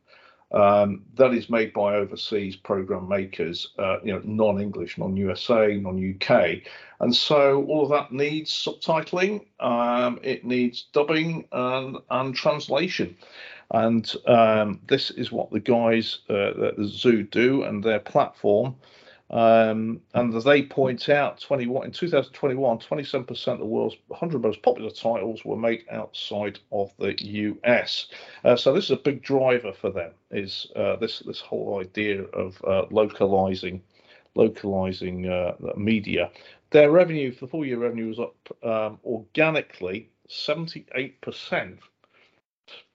um, 0.54 1.02
that 1.16 1.34
is 1.34 1.50
made 1.50 1.72
by 1.72 1.96
overseas 1.96 2.56
program 2.56 3.08
makers, 3.08 3.68
uh, 3.78 3.98
you 4.04 4.12
know, 4.12 4.20
non-English, 4.24 4.96
non-USA, 4.98 5.76
non-UK, 5.76 6.62
and 7.00 7.14
so 7.14 7.64
all 7.64 7.82
of 7.82 7.90
that 7.90 8.12
needs 8.12 8.50
subtitling, 8.50 9.44
um, 9.60 10.20
it 10.22 10.44
needs 10.44 10.86
dubbing 10.92 11.46
and, 11.52 11.98
and 12.10 12.34
translation, 12.34 13.16
and 13.72 14.14
um, 14.26 14.80
this 14.86 15.10
is 15.10 15.32
what 15.32 15.50
the 15.50 15.60
guys 15.60 16.18
uh, 16.30 16.66
at 16.68 16.76
the 16.76 16.86
Zoo 16.86 17.24
do 17.24 17.64
and 17.64 17.82
their 17.82 18.00
platform. 18.00 18.76
Um, 19.30 20.00
and 20.12 20.34
as 20.34 20.44
they 20.44 20.62
point 20.62 21.08
out, 21.08 21.40
21 21.40 21.87
in 21.87 21.92
2021, 21.92 22.78
27% 22.78 23.48
of 23.48 23.58
the 23.58 23.64
world's 23.64 23.96
100 24.08 24.42
most 24.42 24.62
popular 24.62 24.90
titles 24.90 25.44
were 25.44 25.56
made 25.56 25.84
outside 25.90 26.58
of 26.70 26.92
the 26.98 27.14
US. 27.24 28.06
Uh, 28.44 28.54
so 28.54 28.72
this 28.72 28.84
is 28.84 28.90
a 28.90 28.96
big 28.96 29.22
driver 29.22 29.72
for 29.72 29.90
them. 29.90 30.12
Is 30.30 30.70
uh, 30.76 30.96
this 30.96 31.20
this 31.20 31.40
whole 31.40 31.80
idea 31.80 32.22
of 32.24 32.62
uh, 32.64 32.84
localizing 32.90 33.82
localizing 34.34 35.28
uh, 35.28 35.54
media? 35.76 36.30
Their 36.70 36.90
revenue 36.90 37.32
for 37.32 37.46
the 37.46 37.50
full 37.50 37.64
year 37.64 37.78
revenue 37.78 38.08
was 38.08 38.18
up 38.18 38.37
um, 38.62 38.98
organically 39.04 40.10
78% 40.28 41.78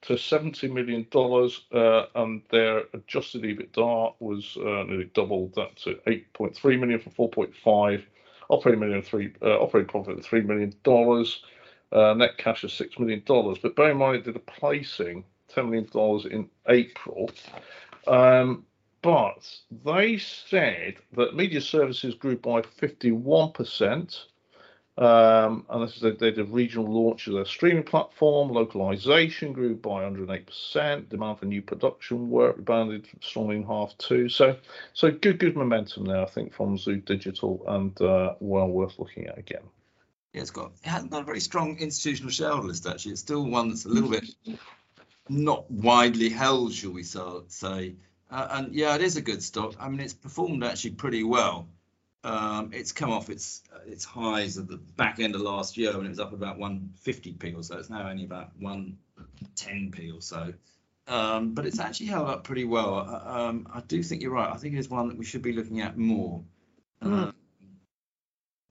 to 0.03 0.17
seventy 0.17 0.67
million 0.67 1.05
dollars, 1.11 1.65
uh, 1.73 2.05
and 2.15 2.41
their 2.51 2.83
adjusted 2.93 3.43
EBITDA 3.43 4.13
was 4.19 4.57
uh, 4.57 4.83
nearly 4.83 5.09
doubled 5.13 5.55
that 5.55 5.75
to 5.77 5.99
eight 6.07 6.31
point 6.33 6.55
three 6.55 6.77
million 6.77 6.99
from 6.99 7.11
four 7.13 7.29
point 7.29 7.55
five. 7.55 8.05
Operating 8.49 8.79
million 8.79 9.01
three 9.01 9.33
uh, 9.43 9.59
operating 9.59 9.89
profit 9.89 10.17
of 10.17 10.25
three 10.25 10.41
million 10.41 10.73
dollars, 10.83 11.43
uh, 11.91 12.13
net 12.15 12.37
cash 12.37 12.63
of 12.63 12.71
six 12.71 12.97
million 12.97 13.21
dollars. 13.25 13.59
But 13.61 13.75
bear 13.75 13.91
in 13.91 13.97
mind, 13.97 14.17
it 14.17 14.23
did 14.25 14.35
a 14.35 14.39
placing 14.39 15.23
ten 15.47 15.65
million 15.69 15.87
dollars 15.91 16.25
in 16.25 16.49
April. 16.67 17.29
Um, 18.07 18.65
but 19.01 19.47
they 19.85 20.17
said 20.17 20.95
that 21.13 21.35
media 21.35 21.61
services 21.61 22.15
grew 22.15 22.37
by 22.37 22.61
51%. 22.61 24.25
Um, 24.99 25.65
and 25.69 25.81
this 25.81 25.95
is 25.95 26.01
they 26.01 26.11
did 26.11 26.39
a 26.39 26.43
regional 26.43 26.85
launch 26.85 27.27
of 27.27 27.33
their 27.33 27.45
streaming 27.45 27.83
platform. 27.83 28.49
Localization 28.49 29.53
grew 29.53 29.73
by 29.75 30.03
108%. 30.03 31.07
Demand 31.07 31.39
for 31.39 31.45
new 31.45 31.61
production 31.61 32.29
work 32.29 32.57
rebounded 32.57 33.07
strongly 33.21 33.55
in 33.55 33.63
half 33.63 33.97
two. 33.97 34.27
So, 34.27 34.57
so 34.91 35.09
good, 35.09 35.39
good 35.39 35.55
momentum 35.55 36.03
there, 36.03 36.21
I 36.21 36.25
think, 36.25 36.53
from 36.53 36.77
Zoo 36.77 36.97
Digital, 36.97 37.63
and 37.65 37.99
uh, 38.01 38.35
well 38.41 38.67
worth 38.67 38.99
looking 38.99 39.27
at 39.27 39.37
again. 39.37 39.63
Yeah, 40.33 40.41
it's 40.41 40.51
got 40.51 40.73
it 40.83 40.89
hasn't 40.89 41.11
got 41.11 41.21
a 41.21 41.25
very 41.25 41.39
strong 41.39 41.77
institutional 41.77 42.29
shareholder 42.29 42.67
list 42.67 42.85
actually. 42.85 43.13
It's 43.13 43.21
still 43.21 43.45
one 43.45 43.69
that's 43.69 43.85
a 43.85 43.89
little 43.89 44.09
bit 44.09 44.25
not 45.29 45.71
widely 45.71 46.27
held, 46.27 46.73
shall 46.73 46.91
we 46.91 47.03
say? 47.03 47.95
Uh, 48.31 48.47
and 48.51 48.73
yeah, 48.75 48.95
it 48.95 49.01
is 49.01 49.15
a 49.15 49.21
good 49.21 49.41
stock. 49.41 49.75
I 49.79 49.87
mean, 49.87 50.01
it's 50.01 50.13
performed 50.13 50.63
actually 50.63 50.91
pretty 50.91 51.23
well. 51.23 51.69
Um, 52.23 52.71
it's 52.73 52.91
come 52.91 53.11
off 53.11 53.29
its 53.29 53.63
its 53.87 54.03
highs 54.03 54.57
at 54.57 54.67
the 54.67 54.77
back 54.77 55.19
end 55.19 55.35
of 55.35 55.41
last 55.41 55.77
year 55.77 55.95
when 55.95 56.05
it 56.05 56.09
was 56.09 56.19
up 56.19 56.33
about 56.33 56.59
150p 56.59 57.57
or 57.57 57.63
so. 57.63 57.77
It's 57.77 57.89
now 57.89 58.09
only 58.09 58.25
about 58.25 58.59
110p 58.61 60.17
or 60.17 60.21
so. 60.21 60.53
Um, 61.07 61.53
but 61.53 61.65
it's 61.65 61.79
actually 61.79 62.07
held 62.07 62.29
up 62.29 62.43
pretty 62.43 62.65
well. 62.65 62.95
Uh, 62.95 63.47
um, 63.47 63.67
I 63.73 63.81
do 63.81 64.03
think 64.03 64.21
you're 64.21 64.31
right. 64.31 64.51
I 64.51 64.57
think 64.57 64.75
it's 64.75 64.89
one 64.89 65.07
that 65.07 65.17
we 65.17 65.25
should 65.25 65.41
be 65.41 65.53
looking 65.53 65.81
at 65.81 65.97
more. 65.97 66.43
Mm. 67.01 67.33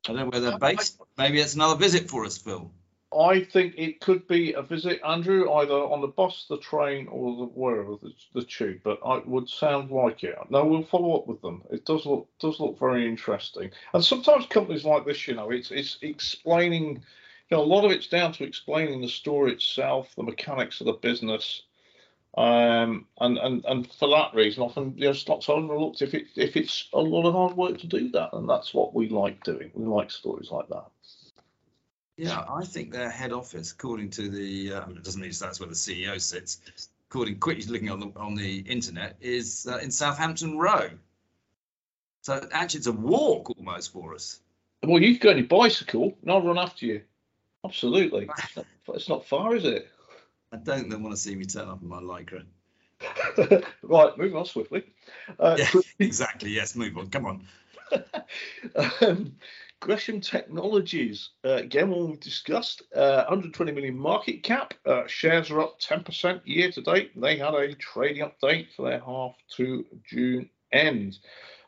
I 0.09 0.13
don't 0.13 0.17
know 0.17 0.27
where 0.27 0.41
they're 0.41 0.59
based. 0.59 1.01
Maybe 1.17 1.41
it's 1.41 1.55
another 1.55 1.77
visit 1.77 2.09
for 2.09 2.25
us, 2.25 2.39
Phil. 2.39 2.71
I 3.17 3.43
think 3.43 3.75
it 3.79 4.01
could 4.01 4.27
be 4.29 4.53
a 4.53 4.61
visit, 4.63 5.01
Andrew, 5.03 5.51
either 5.51 5.75
on 5.75 6.03
the 6.03 6.09
bus, 6.09 6.45
the 6.49 6.59
train, 6.59 7.09
or 7.09 7.37
the 7.37 7.45
wherever 7.45 7.97
the, 7.97 8.13
the 8.35 8.43
tube. 8.43 8.81
But 8.85 9.01
I 9.05 9.19
would 9.19 9.49
sound 9.49 9.91
like 9.91 10.25
it. 10.25 10.37
No, 10.51 10.65
we'll 10.67 10.83
follow 10.83 11.17
up 11.17 11.27
with 11.27 11.41
them. 11.41 11.63
It 11.71 11.87
does 11.87 12.05
look 12.05 12.29
does 12.39 12.61
look 12.61 12.79
very 12.79 13.09
interesting. 13.09 13.71
And 13.95 14.05
sometimes 14.05 14.47
companies 14.47 14.85
like 14.85 15.07
this, 15.07 15.27
you 15.27 15.35
know, 15.35 15.51
it's 15.51 15.71
it's 15.71 15.99
explaining. 16.03 17.03
You 17.51 17.57
know, 17.57 17.63
a 17.63 17.65
lot 17.65 17.87
of 17.87 17.93
it's 17.93 18.09
down 18.09 18.33
to 18.35 18.45
explaining 18.45 19.01
the 19.01 19.09
store 19.09 19.49
itself, 19.49 20.15
the 20.15 20.23
mechanics 20.23 20.81
of 20.83 20.87
the 20.87 20.93
business, 20.93 21.63
um, 22.37 23.07
and 23.21 23.39
and 23.39 23.65
and 23.65 23.91
for 23.95 24.09
that 24.11 24.35
reason, 24.35 24.63
often 24.63 24.93
you 24.99 25.07
know, 25.07 25.13
stocks 25.15 25.49
are 25.49 25.57
overlooked 25.57 26.03
if 26.03 26.13
it 26.13 26.27
if 26.37 26.57
it's 26.57 26.89
a 26.93 27.01
lot 27.01 27.27
of 27.27 27.33
hard 27.33 27.57
work 27.57 27.79
to 27.79 27.87
do 27.87 28.11
that, 28.11 28.35
and 28.35 28.49
that's 28.49 28.75
what 28.75 28.95
we 28.95 29.09
like 29.09 29.43
doing. 29.45 29.71
We 29.75 29.87
like 29.87 30.11
stories 30.11 30.51
like 30.51 30.69
that. 30.69 30.85
Yeah, 32.19 32.45
I 32.49 32.65
think 32.65 32.93
their 32.93 33.09
head 33.11 33.33
office, 33.33 33.71
according 33.71 34.11
to 34.11 34.29
the, 34.29 34.73
um, 34.73 34.97
it 34.97 35.05
doesn't 35.05 35.21
mean 35.21 35.31
that's 35.39 35.61
where 35.61 35.69
the 35.69 35.75
CEO 35.75 36.21
sits. 36.21 36.91
According 37.09 37.39
quickly 37.39 37.65
looking 37.67 37.91
on 37.91 38.01
the 38.01 38.13
on 38.17 38.35
the 38.35 38.59
internet, 38.59 39.17
is 39.21 39.67
uh, 39.71 39.79
in 39.79 39.91
Southampton 39.91 40.59
Row. 40.59 40.91
So 42.23 42.47
actually, 42.53 42.79
it's 42.79 42.87
a 42.89 42.93
walk 42.93 43.57
almost 43.57 43.93
for 43.93 44.15
us. 44.15 44.41
Well, 44.83 45.01
you 45.01 45.13
have 45.13 45.21
got 45.21 45.31
any 45.31 45.43
bicycle, 45.43 46.13
and 46.21 46.31
I'll 46.31 46.43
run 46.43 46.59
after 46.59 46.87
you. 46.87 47.03
Absolutely, 47.65 48.29
it's 48.39 48.57
not, 48.57 48.67
it's 48.89 49.09
not 49.09 49.25
far, 49.25 49.55
is 49.55 49.65
it? 49.65 49.89
I 50.53 50.57
don't 50.57 50.91
want 51.03 51.15
to 51.15 51.21
see 51.21 51.37
me 51.37 51.45
turn 51.45 51.69
up 51.69 51.81
in 51.81 51.89
my 51.89 52.01
lycra. 52.01 52.45
right, 53.83 54.19
moving 54.19 54.37
on 54.37 54.45
swiftly. 54.45 54.85
Uh, 55.39 55.57
yeah, 55.59 55.71
exactly. 56.01 56.51
Yes, 56.51 56.75
move 56.75 56.99
on. 56.99 57.09
Come 57.11 57.27
on. 57.27 57.47
um, 59.01 59.37
Gresham 59.81 60.21
Technologies, 60.21 61.31
uh, 61.45 61.53
again, 61.53 61.91
one 61.91 62.11
we've 62.11 62.21
discussed, 62.21 62.83
uh, 62.97 63.25
120 63.29 63.71
million 63.71 63.97
market 63.97 64.43
cap. 64.43 64.75
Uh, 64.85 65.07
shares 65.07 65.51
are 65.51 65.61
up 65.61 65.79
10% 65.79 66.41
year 66.45 66.71
to 66.73 66.81
date. 66.81 67.13
They 67.15 67.37
had 67.37 67.55
a 67.55 67.75
trading 67.75 68.29
update 68.29 68.73
for 68.75 68.91
their 68.91 68.99
half 68.99 69.37
to 69.57 69.87
June 70.05 70.51
end. 70.73 71.19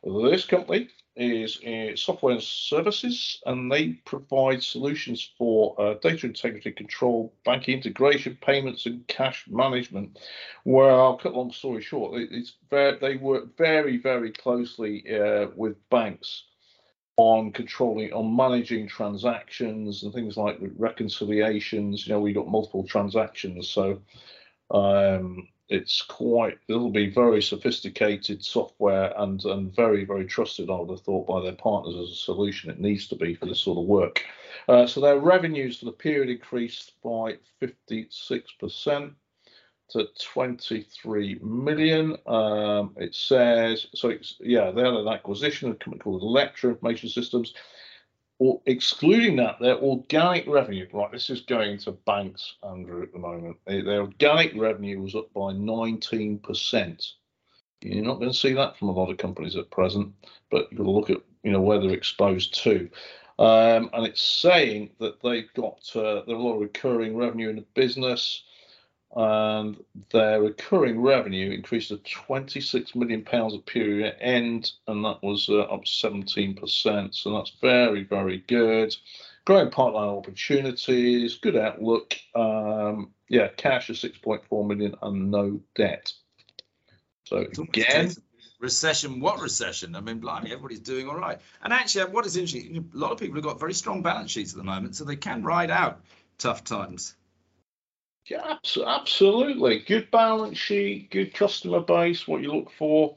This 0.02 0.44
company 0.44 0.88
is 1.14 1.60
software 2.00 2.34
and 2.34 2.42
services, 2.42 3.40
and 3.46 3.70
they 3.70 3.90
provide 4.04 4.62
solutions 4.64 5.30
for 5.38 5.80
uh, 5.80 5.94
data 6.02 6.26
integrity 6.26 6.72
control, 6.72 7.32
banking 7.44 7.76
integration, 7.76 8.36
payments, 8.40 8.86
and 8.86 9.06
cash 9.06 9.44
management. 9.48 10.18
Well, 10.64 11.00
I'll 11.00 11.18
cut 11.18 11.34
long 11.34 11.52
story 11.52 11.82
short, 11.82 12.20
it's 12.20 12.54
very, 12.70 12.98
they 12.98 13.16
work 13.16 13.56
very, 13.56 13.98
very 13.98 14.32
closely 14.32 15.04
uh, 15.16 15.48
with 15.54 15.76
banks 15.90 16.44
on 17.20 17.52
controlling, 17.52 18.10
on 18.14 18.34
managing 18.34 18.88
transactions 18.88 20.02
and 20.02 20.14
things 20.14 20.38
like 20.38 20.58
reconciliations. 20.78 22.06
You 22.06 22.14
know, 22.14 22.20
we 22.20 22.32
got 22.32 22.48
multiple 22.48 22.82
transactions, 22.82 23.68
so 23.68 24.00
um, 24.70 25.46
it's 25.68 26.00
quite. 26.00 26.58
It'll 26.66 26.90
be 26.90 27.10
very 27.10 27.42
sophisticated 27.42 28.42
software 28.42 29.12
and 29.18 29.44
and 29.44 29.76
very 29.76 30.06
very 30.06 30.24
trusted. 30.24 30.70
I 30.70 30.76
would 30.76 30.88
have 30.88 31.02
thought 31.02 31.26
by 31.26 31.42
their 31.42 31.56
partners 31.56 31.94
as 31.94 32.10
a 32.10 32.14
solution. 32.14 32.70
It 32.70 32.80
needs 32.80 33.06
to 33.08 33.16
be 33.16 33.34
for 33.34 33.44
this 33.44 33.60
sort 33.60 33.78
of 33.78 33.84
work. 33.84 34.24
Uh, 34.66 34.86
so 34.86 35.02
their 35.02 35.18
revenues 35.18 35.78
for 35.78 35.84
the 35.84 35.92
period 35.92 36.30
increased 36.30 36.92
by 37.04 37.36
56 37.58 38.52
percent 38.52 39.12
to 39.90 40.08
23 40.18 41.38
million. 41.42 42.16
Um, 42.26 42.94
it 42.96 43.14
says, 43.14 43.86
so 43.94 44.08
it's, 44.08 44.36
yeah, 44.40 44.70
they 44.70 44.82
had 44.82 44.94
an 44.94 45.08
acquisition 45.08 45.68
of 45.68 45.76
a 45.76 45.78
company 45.78 46.00
called 46.00 46.22
Electra 46.22 46.70
Information 46.70 47.08
Systems. 47.08 47.54
Or 48.38 48.60
excluding 48.64 49.36
that, 49.36 49.60
their 49.60 49.76
organic 49.76 50.46
revenue, 50.46 50.86
right, 50.94 51.12
this 51.12 51.28
is 51.28 51.42
going 51.42 51.76
to 51.78 51.92
banks, 51.92 52.54
Andrew, 52.66 53.02
at 53.02 53.12
the 53.12 53.18
moment. 53.18 53.58
Their 53.66 54.00
organic 54.00 54.54
revenue 54.56 55.02
was 55.02 55.14
up 55.14 55.30
by 55.34 55.52
19%. 55.52 57.12
You're 57.82 58.04
not 58.04 58.18
going 58.18 58.30
to 58.30 58.36
see 58.36 58.54
that 58.54 58.78
from 58.78 58.88
a 58.88 58.92
lot 58.92 59.10
of 59.10 59.18
companies 59.18 59.56
at 59.56 59.70
present, 59.70 60.14
but 60.50 60.68
you've 60.70 60.78
got 60.78 60.84
to 60.84 60.90
look 60.90 61.10
at, 61.10 61.18
you 61.42 61.52
know, 61.52 61.60
where 61.60 61.80
they're 61.80 61.90
exposed 61.90 62.54
to. 62.64 62.88
Um, 63.38 63.88
and 63.94 64.06
it's 64.06 64.22
saying 64.22 64.90
that 65.00 65.22
they've 65.22 65.52
got 65.54 65.80
uh, 65.94 66.22
there 66.26 66.34
are 66.36 66.38
a 66.38 66.42
lot 66.42 66.56
of 66.56 66.60
recurring 66.60 67.16
revenue 67.16 67.48
in 67.48 67.56
the 67.56 67.64
business 67.74 68.42
and 69.16 69.76
their 70.12 70.40
recurring 70.40 71.00
revenue 71.00 71.50
increased 71.50 71.88
to 71.88 71.96
26 71.98 72.94
million 72.94 73.24
pounds 73.24 73.54
at 73.54 73.66
period 73.66 74.14
end, 74.20 74.72
and 74.86 75.04
that 75.04 75.22
was 75.22 75.48
uh, 75.48 75.62
up 75.62 75.84
17%. 75.84 77.14
So 77.14 77.36
that's 77.36 77.52
very, 77.60 78.04
very 78.04 78.38
good. 78.46 78.94
Growing 79.44 79.70
pipeline 79.70 80.08
opportunities, 80.08 81.38
good 81.38 81.56
outlook. 81.56 82.14
Um, 82.36 83.10
yeah, 83.28 83.48
cash 83.48 83.90
of 83.90 83.96
6.4 83.96 84.66
million 84.66 84.94
and 85.02 85.30
no 85.30 85.60
debt. 85.74 86.12
So 87.24 87.38
again, 87.38 88.12
recession. 88.60 89.20
What 89.20 89.40
recession? 89.40 89.96
I 89.96 90.00
mean, 90.00 90.20
blimey, 90.20 90.52
everybody's 90.52 90.80
doing 90.80 91.08
all 91.08 91.16
right. 91.16 91.40
And 91.62 91.72
actually, 91.72 92.04
what 92.12 92.26
is 92.26 92.36
interesting, 92.36 92.90
a 92.92 92.96
lot 92.96 93.12
of 93.12 93.18
people 93.18 93.36
have 93.36 93.44
got 93.44 93.58
very 93.58 93.74
strong 93.74 94.02
balance 94.02 94.30
sheets 94.30 94.52
at 94.52 94.58
the 94.58 94.64
moment, 94.64 94.94
so 94.94 95.04
they 95.04 95.16
can 95.16 95.42
ride 95.42 95.70
out 95.70 96.00
tough 96.38 96.62
times. 96.62 97.14
Yeah, 98.30 98.58
absolutely. 98.86 99.80
Good 99.80 100.10
balance 100.12 100.56
sheet, 100.56 101.10
good 101.10 101.34
customer 101.34 101.80
base, 101.80 102.28
what 102.28 102.42
you 102.42 102.52
look 102.52 102.70
for. 102.70 103.16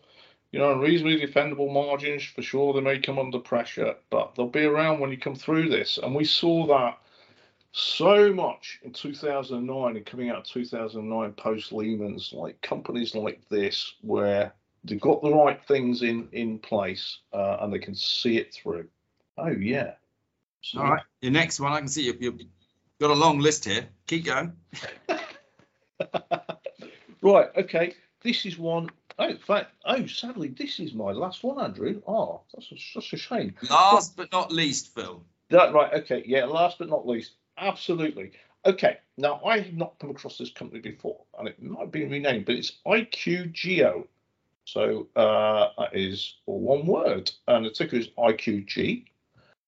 You 0.52 0.60
know, 0.60 0.74
reasonably 0.80 1.20
defendable 1.20 1.72
margins 1.72 2.24
for 2.24 2.42
sure. 2.42 2.74
They 2.74 2.82
may 2.82 3.00
come 3.00 3.20
under 3.20 3.40
pressure, 3.40 3.96
but 4.10 4.34
they'll 4.36 4.48
be 4.48 4.66
around 4.66 5.00
when 5.00 5.12
you 5.12 5.18
come 5.18 5.36
through 5.36 5.70
this. 5.70 6.00
And 6.02 6.16
we 6.16 6.26
saw 6.26 6.66
that 6.68 6.98
so 7.74 8.34
much 8.34 8.80
in 8.84 8.92
2009 8.92 9.96
and 9.96 10.06
coming 10.06 10.30
out 10.30 10.38
of 10.38 10.46
2009 10.46 11.34
post 11.34 11.72
Lehman's, 11.72 12.34
like 12.34 12.60
companies 12.62 13.14
like 13.14 13.42
this, 13.50 13.94
where 14.02 14.54
they've 14.84 15.00
got 15.00 15.22
the 15.22 15.34
right 15.34 15.60
things 15.68 16.02
in 16.02 16.28
in 16.32 16.60
place 16.60 17.20
uh, 17.34 17.58
and 17.62 17.72
they 17.72 17.80
can 17.80 17.96
see 17.96 18.38
it 18.38 18.54
through. 18.54 18.88
Oh 19.38 19.48
yeah. 19.48 19.94
All 20.78 20.84
right, 20.84 21.04
your 21.22 21.32
next 21.32 21.60
one, 21.60 21.74
I 21.74 21.80
can 21.80 21.88
see 21.88 22.04
you, 22.04 22.16
you 22.20 22.48
got 23.04 23.12
a 23.12 23.20
long 23.20 23.40
list 23.40 23.66
here. 23.66 23.86
Keep 24.08 24.26
going. 24.26 24.54
right. 27.22 27.50
Okay. 27.58 27.96
This 28.22 28.46
is 28.46 28.58
one. 28.58 28.90
Oh, 29.20 29.28
in 29.28 29.38
fact, 29.38 29.72
oh, 29.84 30.06
sadly, 30.08 30.48
this 30.48 30.80
is 30.80 30.94
my 30.94 31.12
last 31.12 31.44
one, 31.44 31.60
Andrew. 31.60 32.02
Oh, 32.08 32.42
that's 32.54 32.72
a, 32.72 32.76
that's 32.96 33.12
a 33.12 33.18
shame. 33.18 33.56
Last 33.70 34.16
but 34.16 34.32
not 34.32 34.54
least, 34.54 34.96
Phil. 34.96 35.22
That 35.50 35.74
right. 35.74 35.94
Okay. 35.96 36.24
Yeah. 36.26 36.46
Last 36.46 36.80
but 36.80 36.88
not 36.88 37.06
least. 37.06 37.34
Absolutely. 37.58 38.32
Okay. 38.66 39.00
Now, 39.18 39.42
I 39.46 39.60
have 39.60 39.74
not 39.74 40.00
come 40.00 40.10
across 40.10 40.38
this 40.38 40.52
company 40.52 40.80
before, 40.80 41.20
and 41.38 41.50
it 41.50 41.62
might 41.62 41.82
have 41.82 41.92
been 41.92 42.10
renamed, 42.10 42.46
but 42.46 42.56
it's 42.56 42.72
IQGeo. 42.88 44.08
So 44.64 45.10
uh, 45.18 45.72
that 45.78 45.94
is 45.94 46.36
one 46.46 46.86
word, 46.86 47.30
and 47.50 47.66
the 47.66 47.70
ticker 47.70 47.98
is 47.98 48.08
IQG. 48.18 49.04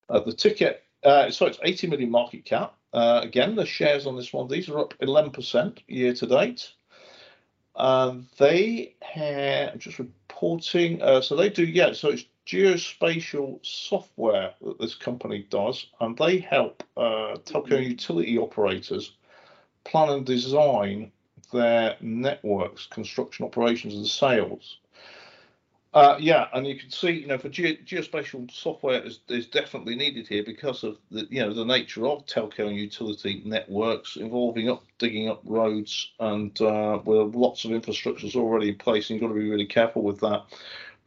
Uh, 0.09 0.21
the 0.21 0.31
ticket, 0.31 0.84
uh, 1.05 1.31
so 1.31 1.45
it's 1.45 1.59
80 1.63 1.87
million 1.87 2.11
market 2.11 2.45
cap. 2.45 2.75
Uh, 2.91 3.21
again, 3.23 3.55
the 3.55 3.65
shares 3.65 4.07
on 4.07 4.15
this 4.15 4.33
one, 4.33 4.47
these 4.47 4.69
are 4.69 4.79
up 4.79 4.93
11% 4.99 5.79
year 5.87 6.13
to 6.13 6.25
date. 6.25 6.71
Uh, 7.75 8.15
they 8.37 8.95
have, 9.01 9.77
just 9.77 9.99
reporting, 9.99 11.01
uh, 11.01 11.21
so 11.21 11.35
they 11.35 11.49
do, 11.49 11.65
yeah, 11.65 11.93
so 11.93 12.09
it's 12.09 12.25
geospatial 12.47 13.59
software 13.65 14.53
that 14.61 14.79
this 14.79 14.95
company 14.95 15.45
does, 15.49 15.87
and 15.99 16.17
they 16.17 16.39
help 16.39 16.83
uh, 16.95 17.35
telco 17.43 17.83
utility 17.83 18.37
operators 18.37 19.13
plan 19.83 20.09
and 20.09 20.25
design 20.25 21.11
their 21.51 21.97
networks, 22.01 22.87
construction 22.87 23.45
operations, 23.45 23.93
and 23.93 24.07
sales. 24.07 24.77
Uh, 25.95 26.17
yeah, 26.19 26.47
and 26.53 26.67
you 26.67 26.77
can 26.77 26.91
see, 26.91 27.11
you 27.11 27.27
know, 27.27 27.37
for 27.37 27.47
ge- 27.47 27.79
geospatial 27.85 28.51
software 28.51 29.01
is, 29.01 29.21
is 29.29 29.47
definitely 29.47 29.95
needed 29.95 30.27
here 30.27 30.43
because 30.43 30.83
of 30.83 30.97
the, 31.09 31.25
you 31.31 31.39
know, 31.39 31.53
the 31.53 31.63
nature 31.63 32.05
of 32.05 32.25
telco 32.25 32.67
and 32.67 32.75
utility 32.75 33.41
networks 33.45 34.17
involving 34.17 34.69
up 34.69 34.83
digging 34.97 35.29
up 35.29 35.41
roads 35.45 36.11
and 36.19 36.61
uh, 36.61 36.99
with 37.05 37.33
lots 37.33 37.63
of 37.63 37.71
infrastructures 37.71 38.35
already 38.35 38.69
in 38.69 38.75
place. 38.75 39.09
You've 39.09 39.21
got 39.21 39.29
to 39.29 39.33
be 39.33 39.49
really 39.49 39.65
careful 39.65 40.03
with 40.03 40.19
that. 40.19 40.43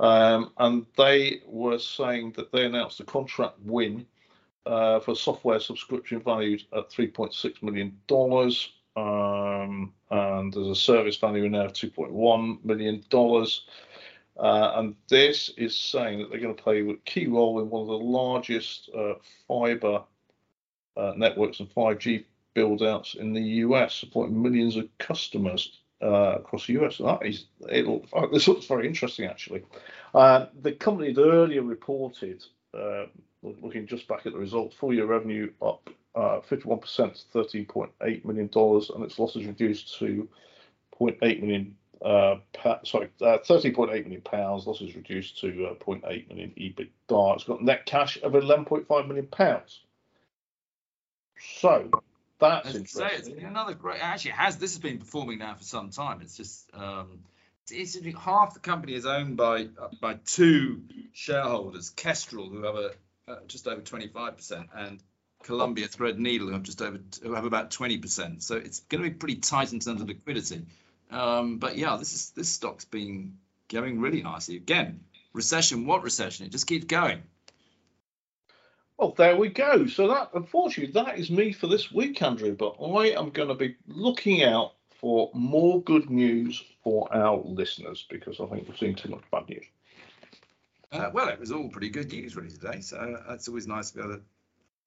Um, 0.01 0.53
and 0.57 0.87
they 0.96 1.42
were 1.46 1.79
saying 1.79 2.33
that 2.37 2.51
they 2.51 2.64
announced 2.64 3.01
a 3.01 3.05
contract 3.05 3.57
win 3.66 4.07
uh, 4.64 5.01
for 5.01 5.14
software 5.14 5.61
subscription 5.61 6.20
valued 6.20 6.62
at 6.74 6.88
3.6 6.88 7.62
million 7.62 7.98
dollars. 8.07 8.72
Um, 8.96 9.92
and 10.11 10.53
there's 10.53 10.66
a 10.68 10.74
service 10.74 11.18
value 11.18 11.44
in 11.44 11.53
there 11.53 11.66
of 11.66 11.74
2.1 11.74 12.64
million 12.64 13.05
dollars. 13.11 13.66
Uh, 14.38 14.72
and 14.77 14.94
this 15.09 15.51
is 15.57 15.77
saying 15.77 16.20
that 16.20 16.31
they're 16.31 16.40
going 16.40 16.55
to 16.55 16.62
play 16.62 16.81
a 16.81 16.94
key 17.05 17.27
role 17.27 17.61
in 17.61 17.68
one 17.68 17.83
of 17.83 17.88
the 17.88 17.98
largest 17.98 18.88
uh, 18.96 19.14
fiber 19.48 20.03
uh, 20.96 21.12
networks 21.16 21.61
and 21.61 21.68
5G 21.74 22.24
build 22.55 22.83
outs 22.83 23.14
in 23.14 23.33
the 23.33 23.40
US, 23.40 23.94
supporting 23.94 24.40
millions 24.40 24.77
of 24.77 24.88
customers 24.98 25.81
uh, 26.03 26.37
across 26.37 26.66
the 26.66 26.74
US. 26.85 26.98
That 26.98 27.24
is, 27.24 27.46
oh, 28.12 28.29
this 28.33 28.46
looks 28.46 28.66
very 28.66 28.87
interesting 28.87 29.27
actually. 29.27 29.64
Uh, 30.14 30.46
the 30.62 30.72
company 30.72 31.09
had 31.09 31.18
earlier 31.18 31.62
reported, 31.62 32.44
uh, 32.74 33.07
looking 33.42 33.87
just 33.87 34.07
back 34.07 34.24
at 34.24 34.33
the 34.33 34.38
results, 34.38 34.77
full 34.77 34.94
year 34.94 35.07
revenue 35.07 35.51
up 35.61 35.90
51% 36.16 37.33
to 37.33 37.38
$13.8 37.38 38.24
million, 38.24 38.51
and 38.53 39.05
its 39.05 39.18
losses 39.18 39.46
reduced 39.46 39.98
to 39.98 40.29
0.8 40.98 41.40
million 41.40 41.77
uh, 42.04 42.37
sorry, 42.84 43.08
uh, 43.20 43.38
30.8 43.38 44.04
million 44.04 44.20
pounds. 44.20 44.66
Losses 44.66 44.94
reduced 44.94 45.40
to 45.40 45.66
uh, 45.66 45.74
0.8 45.74 46.28
million 46.28 46.52
EBITDA. 46.56 47.34
It's 47.34 47.44
got 47.44 47.62
net 47.62 47.87
cash 47.87 48.18
of 48.22 48.32
11.5 48.32 49.08
million 49.08 49.26
pounds. 49.26 49.80
So 51.61 51.90
that's 52.40 52.92
say, 52.92 53.11
it's 53.12 53.28
another 53.28 53.74
great. 53.74 54.00
Actually, 54.00 54.32
has 54.32 54.58
this 54.58 54.74
has 54.74 54.80
been 54.80 54.98
performing 54.98 55.38
now 55.38 55.54
for 55.54 55.64
some 55.64 55.90
time. 55.90 56.20
It's 56.20 56.37
just 56.37 56.68
um, 56.74 57.20
it's, 57.70 57.96
it's 57.96 58.16
half 58.16 58.54
the 58.54 58.61
company 58.61 58.94
is 58.94 59.06
owned 59.06 59.37
by 59.37 59.68
uh, 59.80 59.88
by 60.00 60.14
two 60.24 60.82
shareholders, 61.12 61.90
Kestrel, 61.90 62.48
who 62.48 62.62
have 62.64 62.74
a 62.76 62.90
uh, 63.28 63.37
just 63.46 63.66
over 63.66 63.80
25 63.80 64.37
percent, 64.37 64.68
and 64.74 65.00
Columbia 65.42 65.88
Threadneedle, 65.88 66.40
who 66.40 66.52
have 66.52 66.62
just 66.62 66.82
over 66.82 66.98
who 67.22 67.34
have 67.34 67.44
about 67.44 67.70
20 67.70 67.98
percent. 67.98 68.42
So 68.42 68.56
it's 68.56 68.80
going 68.80 69.02
to 69.02 69.11
be 69.11 69.14
pretty 69.14 69.37
tight 69.37 69.72
in 69.72 69.80
terms 69.80 70.00
of 70.00 70.08
liquidity. 70.08 70.62
Um, 71.11 71.59
but 71.59 71.77
yeah, 71.77 71.97
this 71.97 72.12
is 72.12 72.31
this 72.31 72.49
stock's 72.49 72.85
been 72.85 73.38
going 73.68 74.01
really 74.01 74.23
nicely. 74.23 74.57
Again, 74.57 75.01
recession, 75.33 75.87
what 75.87 76.03
recession? 76.03 76.47
It 76.47 76.53
just 76.53 76.66
keeps 76.66 76.85
going. 76.85 77.23
Well, 78.99 79.14
there 79.16 79.37
we 79.37 79.49
go. 79.49 79.87
So 79.87 80.09
that, 80.09 80.31
unfortunately, 80.35 80.92
that 80.94 81.18
is 81.18 81.31
me 81.31 81.53
for 81.53 81.68
this 81.68 81.92
week, 81.92 82.21
Andrew. 82.21 82.55
But 82.57 82.77
I 82.83 83.11
am 83.11 83.31
going 83.31 83.49
to 83.49 83.55
be 83.55 83.77
looking 83.87 84.42
out 84.42 84.73
for 85.01 85.31
more 85.33 85.81
good 85.83 86.11
news 86.11 86.62
for 86.83 87.09
our 87.14 87.40
listeners 87.44 88.05
because 88.11 88.40
I 88.40 88.47
think 88.47 88.68
we've 88.68 88.79
seen 88.79 88.97
too 88.97 89.11
much 89.11 89.23
bad 89.31 89.49
news. 89.49 89.64
Uh, 90.90 91.11
well, 91.12 91.29
it 91.29 91.38
was 91.38 91.53
all 91.53 91.68
pretty 91.68 91.90
good 91.90 92.11
news 92.11 92.35
really 92.35 92.51
today, 92.51 92.81
so 92.81 92.97
uh, 92.97 93.35
it's 93.35 93.47
always 93.47 93.66
nice 93.66 93.90
to 93.90 93.99
be 93.99 94.03
able 94.03 94.21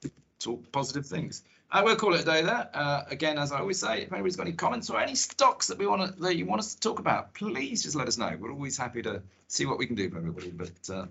to 0.02 0.12
talk 0.40 0.72
positive 0.72 1.06
things. 1.06 1.44
Uh, 1.72 1.82
we'll 1.86 1.96
call 1.96 2.14
it 2.14 2.22
a 2.22 2.26
day 2.26 2.42
there. 2.42 2.70
Uh, 2.74 3.04
again, 3.10 3.38
as 3.38 3.54
I 3.54 3.60
always 3.60 3.80
say, 3.80 4.02
if 4.02 4.12
anybody's 4.12 4.36
got 4.36 4.46
any 4.46 4.56
comments 4.56 4.90
or 4.90 5.00
any 5.00 5.16
stocks 5.16 5.68
that 5.68 5.78
we 5.78 5.88
want 5.88 6.20
that 6.20 6.36
you 6.36 6.46
want 6.46 6.60
us 6.60 6.76
to 6.76 6.80
talk 6.82 7.00
about, 7.00 7.34
please 7.34 7.84
just 7.84 7.96
let 7.96 8.10
us 8.10 8.18
know. 8.18 8.36
We're 8.38 8.52
always 8.52 8.78
happy 8.78 9.02
to 9.04 9.22
see 9.48 9.66
what 9.66 9.78
we 9.78 9.88
can 9.88 9.96
do 9.96 10.10
for 10.10 10.18
everybody. 10.18 10.52
But 10.52 10.90
uh, 10.94 11.06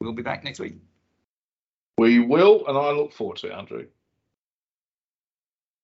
we'll 0.00 0.12
be 0.12 0.22
back 0.22 0.44
next 0.44 0.60
week. 0.60 0.76
We 1.96 2.18
will, 2.18 2.66
and 2.66 2.76
I 2.76 2.90
look 2.90 3.12
forward 3.14 3.38
to 3.38 3.46
it, 3.46 3.52
Andrew. 3.52 3.86